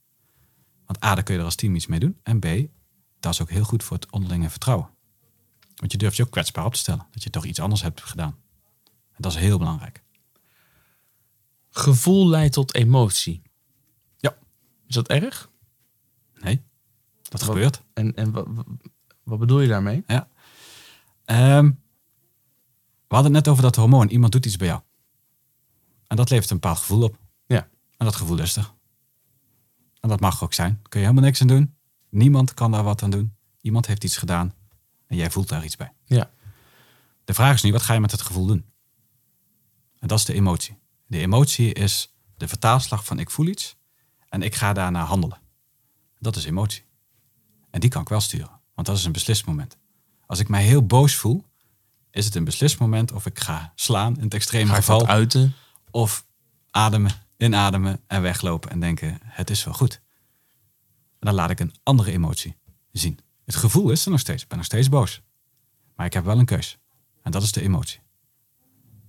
[0.85, 2.19] Want A, daar kun je er als team iets mee doen.
[2.23, 2.45] En B,
[3.19, 4.89] dat is ook heel goed voor het onderlinge vertrouwen.
[5.75, 7.07] Want je durft je ook kwetsbaar op te stellen.
[7.11, 8.35] Dat je toch iets anders hebt gedaan.
[9.15, 10.03] En dat is heel belangrijk.
[11.69, 13.41] Gevoel leidt tot emotie.
[14.17, 14.37] Ja.
[14.87, 15.49] Is dat erg?
[16.33, 16.63] Nee,
[17.21, 17.81] dat gebeurt.
[17.93, 18.47] En, en wat,
[19.23, 20.03] wat bedoel je daarmee?
[20.07, 20.27] Ja.
[21.57, 21.83] Um,
[23.07, 24.07] we hadden het net over dat hormoon.
[24.07, 24.81] Iemand doet iets bij jou.
[26.07, 27.17] En dat levert een bepaald gevoel op.
[27.45, 27.67] Ja.
[27.97, 28.73] En dat gevoel is er.
[29.99, 30.79] En dat mag ook zijn.
[30.81, 31.75] Kun je helemaal niks aan doen.
[32.09, 33.35] Niemand kan daar wat aan doen.
[33.61, 34.53] Iemand heeft iets gedaan.
[35.07, 35.93] En jij voelt daar iets bij.
[36.03, 36.31] Ja.
[37.23, 38.65] De vraag is nu, wat ga je met het gevoel doen?
[40.05, 40.77] En dat is de emotie.
[41.07, 43.77] De emotie is de vertaalslag van ik voel iets.
[44.29, 45.41] En ik ga daarna handelen.
[46.19, 46.83] Dat is emotie.
[47.69, 48.59] En die kan ik wel sturen.
[48.75, 49.77] Want dat is een beslismoment.
[50.25, 51.45] Als ik mij heel boos voel,
[52.11, 55.07] is het een beslismoment of ik ga slaan in het extreme ga geval.
[55.07, 55.55] uiten?
[55.91, 56.25] Of
[56.71, 60.01] ademen, inademen en weglopen en denken het is wel goed.
[61.19, 62.55] En dan laat ik een andere emotie
[62.91, 63.19] zien.
[63.45, 64.43] Het gevoel is er nog steeds.
[64.43, 65.21] Ik ben nog steeds boos.
[65.95, 66.77] Maar ik heb wel een keus.
[67.21, 68.03] En dat is de emotie.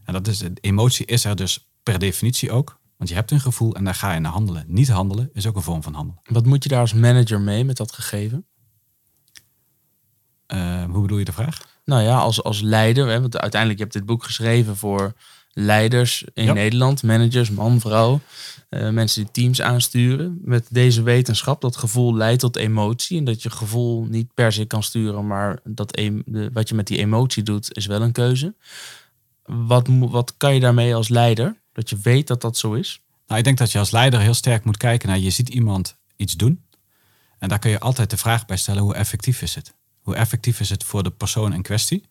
[0.07, 2.79] En dat is, emotie is er dus per definitie ook.
[2.97, 4.65] Want je hebt een gevoel en daar ga je naar handelen.
[4.67, 6.21] Niet handelen is ook een vorm van handelen.
[6.25, 8.47] Wat moet je daar als manager mee met dat gegeven?
[10.47, 11.61] Eh, hoe bedoel je de vraag?
[11.85, 15.13] Nou ja, als, als leider, hè, want uiteindelijk je hebt dit boek geschreven voor
[15.53, 16.53] leiders in Ja.
[16.53, 18.21] Nederland, managers, man, vrouw,
[18.69, 20.39] eh, mensen die teams aansturen.
[20.43, 23.19] Met deze wetenschap, dat gevoel leidt tot emotie.
[23.19, 26.87] En dat je gevoel niet per se kan sturen, maar dat de, wat je met
[26.87, 28.55] die emotie doet, is wel een keuze.
[29.47, 31.61] Wat, wat kan je daarmee als leider?
[31.73, 33.01] Dat je weet dat dat zo is?
[33.27, 35.97] Nou, ik denk dat je als leider heel sterk moet kijken naar je ziet iemand
[36.17, 36.65] iets doen.
[37.39, 39.75] En daar kun je altijd de vraag bij stellen: hoe effectief is het?
[40.01, 42.09] Hoe effectief is het voor de persoon in kwestie?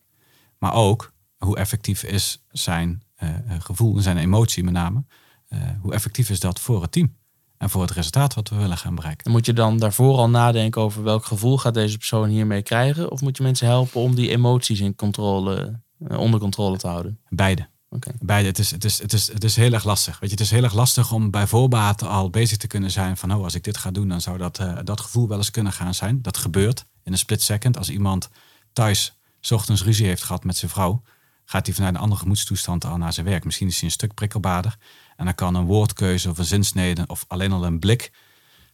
[0.58, 5.04] Maar ook hoe effectief is zijn eh, eh, gevoel en zijn emotie met name?
[5.48, 7.16] Eh, hoe effectief is dat voor het team?
[7.58, 9.24] En voor het resultaat wat we willen gaan bereiken?
[9.24, 13.10] En moet je dan daarvoor al nadenken over welk gevoel gaat deze persoon hiermee krijgen?
[13.10, 17.18] Of moet je mensen helpen om die emoties in controle, onder controle te houden?
[17.28, 17.68] Beide.
[17.90, 18.12] Oké.
[18.20, 18.48] Beide.
[18.48, 20.18] Het is, het, is, het, is, het is heel erg lastig.
[20.18, 23.16] Weet je, het is heel erg lastig om bij voorbaat al bezig te kunnen zijn
[23.16, 25.50] van, oh, als ik dit ga doen, dan zou dat, eh, dat gevoel wel eens
[25.50, 26.22] kunnen gaan zijn.
[26.22, 27.78] Dat gebeurt in een split second.
[27.78, 28.28] Als iemand
[28.72, 31.02] thuis 's ochtends ruzie heeft gehad met zijn vrouw,
[31.44, 33.44] gaat hij vanuit een andere gemoedstoestand al naar zijn werk.
[33.44, 34.76] Misschien is hij een stuk prikkelbaarder.
[35.16, 38.12] En dan kan een woordkeuze of een zinsnede of alleen al een blik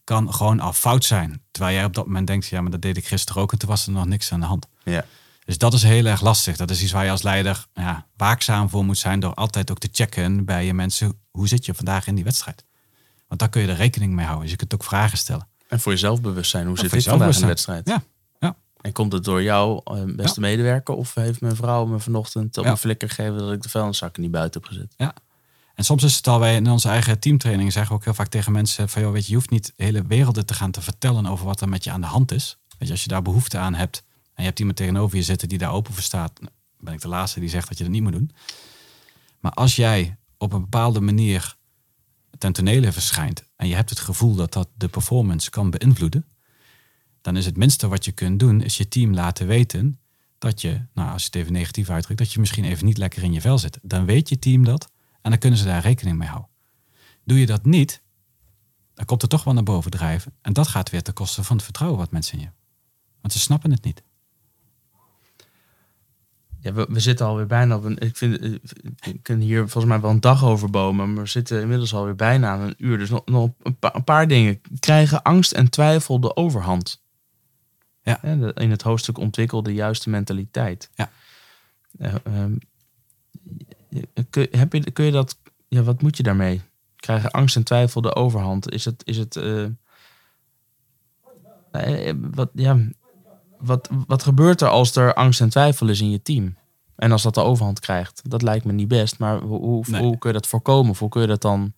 [0.04, 1.42] kan gewoon al fout zijn.
[1.50, 3.68] Terwijl jij op dat moment denkt, ja, maar dat deed ik gisteren ook en toen
[3.68, 4.68] was er nog niks aan de hand.
[4.84, 5.04] Ja.
[5.44, 6.56] Dus dat is heel erg lastig.
[6.56, 9.78] Dat is iets waar je als leider ja, waakzaam voor moet zijn door altijd ook
[9.78, 11.20] te checken bij je mensen.
[11.30, 12.64] Hoe zit je vandaag in die wedstrijd?
[13.28, 14.42] Want daar kun je er rekening mee houden.
[14.42, 15.48] Dus je kunt ook vragen stellen.
[15.68, 17.88] En voor jezelf bewust zijn, hoe zit ik jezelf vandaag in de wedstrijd?
[17.88, 18.02] Ja,
[18.38, 18.56] ja.
[18.80, 22.64] En komt het door jou, eh, beste medewerker, of heeft mijn vrouw me vanochtend op
[22.64, 24.94] een flikker gegeven dat ik de vuilniszakken niet buiten heb gezet?
[24.96, 25.14] ja.
[25.74, 28.28] En soms is het al, wij in onze eigen teamtraining zeggen we ook heel vaak
[28.28, 31.26] tegen mensen van, joh, weet je, je hoeft niet hele werelden te gaan te vertellen
[31.26, 32.58] over wat er met je aan de hand is.
[32.78, 34.04] Weet je, als je daar behoefte aan hebt
[34.42, 37.08] je hebt iemand tegenover je zitten die daar open voor staat, nou, ben ik de
[37.08, 38.30] laatste die zegt dat je dat niet moet doen.
[39.40, 41.56] Maar als jij op een bepaalde manier
[42.38, 46.26] ten tonele verschijnt en je hebt het gevoel dat dat de performance kan beïnvloeden,
[47.20, 50.00] dan is het minste wat je kunt doen, is je team laten weten
[50.38, 53.22] dat je, nou als je het even negatief uitdrukt, dat je misschien even niet lekker
[53.22, 53.78] in je vel zit.
[53.82, 54.90] Dan weet je team dat
[55.20, 56.50] en dan kunnen ze daar rekening mee houden.
[57.24, 58.02] Doe je dat niet,
[58.94, 60.32] dan komt het toch wel naar boven drijven.
[60.40, 62.50] En dat gaat weer ten koste van het vertrouwen wat mensen in je.
[63.20, 64.02] Want ze snappen het niet.
[66.62, 67.98] Ja, we, we zitten alweer bijna op een.
[67.98, 68.50] Ik vind, eh,
[69.00, 72.14] we kunnen hier volgens mij wel een dag over bomen, maar we zitten inmiddels alweer
[72.16, 72.98] bijna aan een uur.
[72.98, 74.60] Dus nog, nog een, pa- een paar dingen.
[74.80, 77.02] Krijgen angst en twijfel de overhand?
[78.02, 78.22] Ja.
[78.54, 80.90] In het hoofdstuk ontwikkel de juiste mentaliteit.
[80.94, 81.10] Ja.
[81.98, 82.54] Eh, ehm,
[83.88, 85.38] je- kun, heb je, kun je dat.
[85.68, 86.60] Ja, wat moet je daarmee?
[86.96, 88.70] Krijgen angst en twijfel de overhand?
[88.70, 89.02] Is het.
[89.06, 89.64] Is het eh,
[91.70, 92.78] eh, wat, ja,
[93.62, 96.56] wat, wat gebeurt er als er angst en twijfel is in je team?
[96.96, 98.30] En als dat de overhand krijgt?
[98.30, 99.18] Dat lijkt me niet best.
[99.18, 100.02] Maar hoe, hoe, Nee.
[100.02, 100.90] hoe kun je dat voorkomen?
[100.90, 101.74] Of hoe kun je dat dan...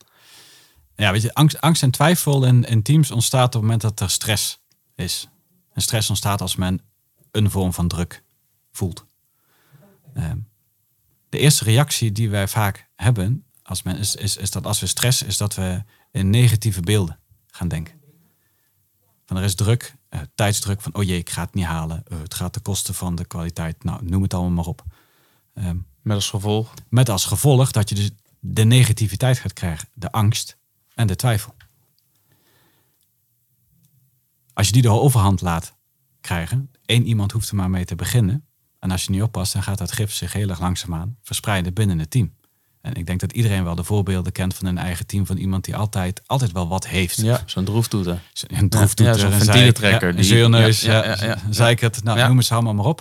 [0.96, 4.00] Ja, weet je, angst, angst en twijfel in, in teams ontstaat op het moment dat
[4.00, 4.58] er stress
[4.94, 5.28] is.
[5.72, 6.80] En stress ontstaat als men
[7.30, 8.22] een vorm van druk
[8.72, 9.04] voelt.
[10.14, 10.38] Ehm,
[11.28, 14.86] de eerste reactie die wij vaak hebben als men is, is, is dat als we
[14.86, 17.18] stress, is dat we in negatieve beelden
[17.50, 17.94] gaan denken.
[19.26, 22.02] Van er is druk, eh, tijdsdruk van oh jee, ik ga het niet halen.
[22.06, 23.84] Eh, het gaat ten koste van de kwaliteit.
[23.84, 24.84] Nou, noem het allemaal maar op.
[25.54, 26.74] Ehm, Met als gevolg...
[26.88, 28.10] met als gevolg dat je dus
[28.40, 30.56] de negativiteit gaat krijgen, de angst
[30.94, 31.54] en de twijfel.
[34.52, 35.74] Als je die de overhand laat
[36.20, 38.44] krijgen, één iemand hoeft er maar mee te beginnen.
[38.78, 41.98] En als je niet oppast, dan gaat dat gif zich heel erg langzaamaan verspreiden binnen
[41.98, 42.34] het team.
[42.84, 45.64] En ik denk dat iedereen wel de voorbeelden kent van een eigen team van iemand
[45.64, 47.20] die altijd, altijd wel wat heeft.
[47.20, 48.20] Ja, zo'n droeftoeter.
[48.46, 51.38] Een droeftoeter, Ja, zo'n een ventilentrekker, zeik- ja, een zeurneus, ja, ja, ja, ja, ja.
[51.52, 52.26] zeikert, nou, Ja.
[52.26, 53.00] noem het ze allemaal maar op.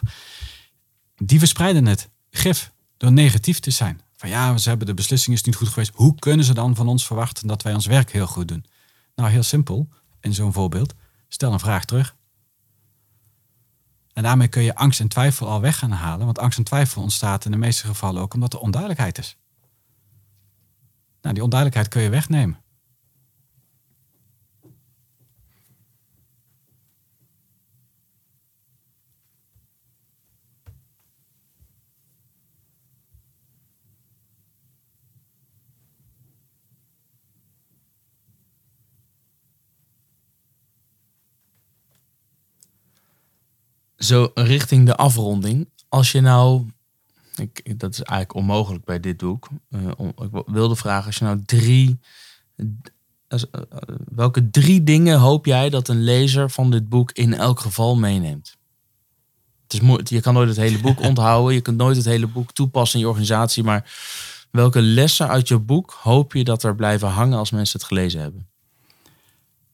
[1.16, 4.02] Die verspreiden het gif door negatief te zijn.
[4.16, 5.92] Van ja, ze hebben de beslissing is niet goed geweest.
[5.96, 8.66] Hoe kunnen ze dan van ons verwachten dat wij ons werk heel goed doen?
[9.16, 9.90] Nou, heel simpel,
[10.22, 10.94] in zo'n voorbeeld.
[11.28, 12.16] Stel een vraag terug.
[14.14, 16.26] En daarmee kun je angst en twijfel al weg gaan halen.
[16.26, 19.38] Want angst en twijfel ontstaat in de meeste gevallen ook omdat er onduidelijkheid is.
[21.24, 22.62] Nou, die onduidelijkheid kun je wegnemen.
[43.98, 45.70] Zo richting de afronding.
[45.90, 46.66] Als je nou...
[47.36, 49.48] Ik, dat is eigenlijk onmogelijk bij dit boek.
[49.70, 52.00] Eh, ik wilde vragen, als je nou drie...
[53.28, 53.78] als- eh, eh,
[54.12, 58.58] welke drie dingen hoop jij dat een lezer van dit boek in elk geval meeneemt?
[59.68, 61.54] Het is je kan nooit het hele boek onthouden.
[61.54, 63.64] Je kunt nooit het hele boek toepassen in je organisatie.
[63.64, 63.92] Maar
[64.52, 68.22] welke lessen uit je boek hoop je dat er blijven hangen als mensen het gelezen
[68.22, 68.48] hebben?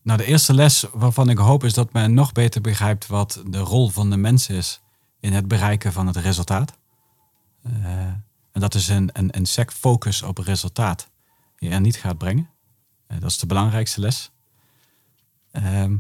[0.01, 3.57] Nou, de eerste les waarvan ik hoop is dat men nog beter begrijpt wat de
[3.57, 4.82] rol van de mens is
[5.20, 6.78] in het bereiken van het resultaat.
[7.70, 8.02] Uh,
[8.52, 11.10] en dat is een, een, een sec focus op resultaat
[11.60, 12.50] je er niet gaat brengen.
[13.08, 14.32] Uh, dat is de belangrijkste les.
[15.52, 15.98] Ehm,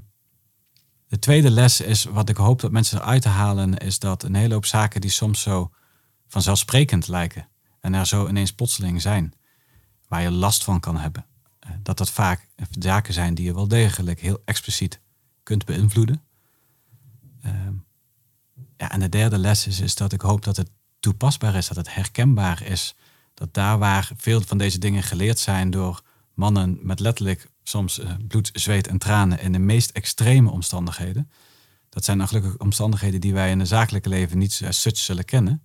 [1.07, 4.35] de tweede les is, wat ik hoop dat mensen eruit te halen, is dat een
[4.35, 5.71] hele hoop zaken die soms zo
[6.27, 7.47] vanzelfsprekend lijken
[7.79, 9.33] en er zo ineens plotseling zijn,
[10.07, 11.25] waar je last van kan hebben,
[11.65, 12.47] uh, dat dat vaak
[12.79, 14.99] zaken zijn die je wel degelijk heel expliciet
[15.43, 16.21] kunt beïnvloeden.
[17.41, 17.73] Ehm,
[18.77, 21.77] ja, en de derde les is, is dat ik hoop dat het toepasbaar is, dat
[21.77, 22.95] het herkenbaar is.
[23.33, 26.01] Dat daar waar veel van deze dingen geleerd zijn door
[26.33, 31.31] mannen met letterlijk soms uh, bloed, zweet en tranen in de meest extreme omstandigheden.
[31.89, 35.25] Dat zijn dan gelukkig omstandigheden die wij in het zakelijke leven niet als such zullen
[35.25, 35.63] kennen.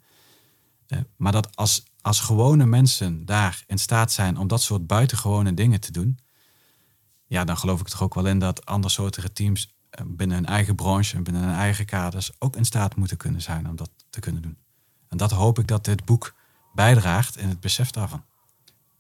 [0.88, 5.54] Uh, maar dat als, als gewone mensen daar in staat zijn om dat soort buitengewone
[5.54, 6.18] dingen te doen,
[7.26, 10.74] ja, dan geloof ik toch ook wel in dat andersoortige teams eh, binnen hun eigen
[10.74, 14.20] branche en binnen hun eigen kaders ook in staat moeten kunnen zijn om dat te
[14.20, 14.56] kunnen doen.
[15.14, 16.34] En dat hoop ik dat dit boek
[16.72, 18.24] bijdraagt in het besef daarvan.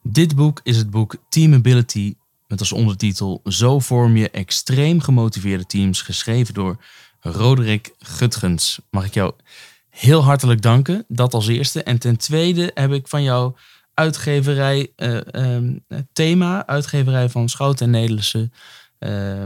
[0.02, 2.14] Dit boek is het boek Team Ability
[2.46, 6.84] met als ondertitel Zo vorm je extreem gemotiveerde teams, geschreven door
[7.20, 8.80] Roderick Gutgens.
[8.90, 9.32] Mag ik jou
[9.90, 11.82] heel hartelijk danken, dat als eerste.
[11.82, 13.54] En ten tweede heb ik van jou
[13.94, 15.74] uitgeverij uh,
[16.12, 18.50] thema, uitgeverij van Schouten en Nederlandse,
[18.98, 19.44] uh,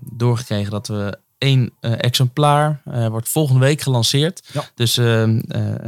[0.00, 2.82] doorgekregen dat we één uh, exemplaar.
[2.88, 4.48] Uh, wordt volgende week gelanceerd.
[4.52, 4.64] Ja.
[4.74, 5.24] Dus uh,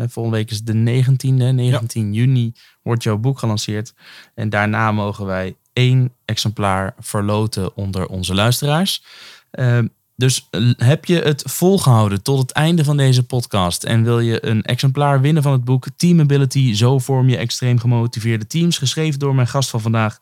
[0.09, 2.21] volgende week is de 19e, 19 ja.
[2.21, 3.95] juni wordt jouw boek gelanceerd.
[4.35, 9.03] En daarna mogen wij één exemplaar verloten onder onze luisteraars.
[9.51, 9.87] Ehm,
[10.17, 14.63] dus heb je het volgehouden tot het einde van deze podcast en wil je een
[14.63, 19.35] exemplaar winnen van het boek Team Ability, zo vorm je extreem gemotiveerde teams, geschreven door
[19.35, 20.19] mijn gast van vandaag,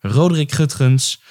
[0.00, 1.22] Roderick Gutgens.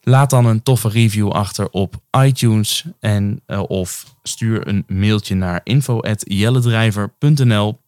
[0.00, 1.94] Laat dan een toffe review achter op
[2.24, 7.80] iTunes en uh, of stuur een mailtje naar info@jelledrijver.nl.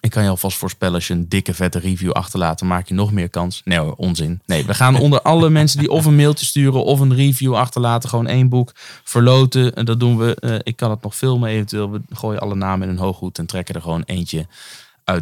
[0.00, 2.94] Ik kan je alvast voorspellen, als je een dikke vette review achterlaat, dan maak je
[2.94, 3.62] nog meer kans.
[3.64, 4.40] Nee hoor, onzin.
[4.46, 8.08] Nee, we gaan onder alle mensen die of een mailtje sturen of een review achterlaten,
[8.08, 8.72] gewoon één boek
[9.04, 9.74] verloten.
[9.74, 10.36] En dat doen we.
[10.40, 11.90] Uh, ik kan het nog filmen eventueel.
[11.90, 14.46] We gooien alle namen in een hooghoed en trekken er gewoon eentje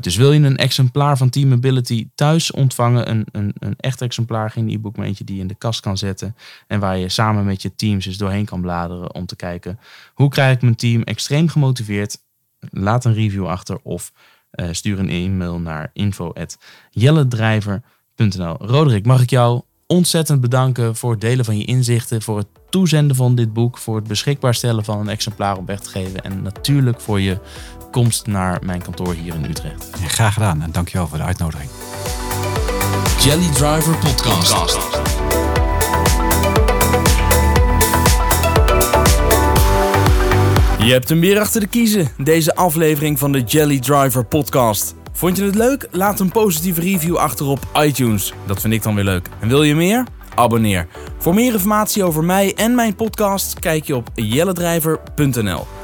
[0.01, 4.51] Dus wil je een exemplaar van Team Ability thuis ontvangen, een, een, een echt exemplaar,
[4.51, 7.45] geen e-book, maar eentje die je in de kast kan zetten en waar je samen
[7.45, 9.79] met je teams dus doorheen kan bladeren om te kijken
[10.15, 12.19] hoe krijg ik mijn team extreem gemotiveerd.
[12.71, 14.13] Laat een review achter of
[14.53, 18.57] uh, stuur een e-mail naar info.jellendrijver.nl.
[18.59, 23.17] Roderick, mag ik jou ontzettend bedanken voor het delen van je inzichten, voor het toezenden
[23.17, 26.43] van dit boek, voor het beschikbaar stellen van een exemplaar op weg te geven en
[26.43, 27.39] natuurlijk voor je
[27.95, 29.91] komst naar mijn kantoor hier in Utrecht.
[30.01, 31.71] Ja, graag gedaan en dankjewel voor de uitnodiging.
[33.21, 34.55] Jelly Driver Podcast.
[40.79, 44.95] Je hebt hem weer achter de kiezen, deze aflevering van de Jelly Driver Podcast.
[45.13, 45.89] Vond je het leuk?
[45.91, 48.33] Laat een positieve review achter op iTunes.
[48.47, 49.29] Dat vind ik dan weer leuk.
[49.41, 50.05] En wil je meer?
[50.35, 50.87] Abonneer.
[51.19, 55.84] Voor meer informatie over mij en mijn podcast kijk je op jelledrijver.nl.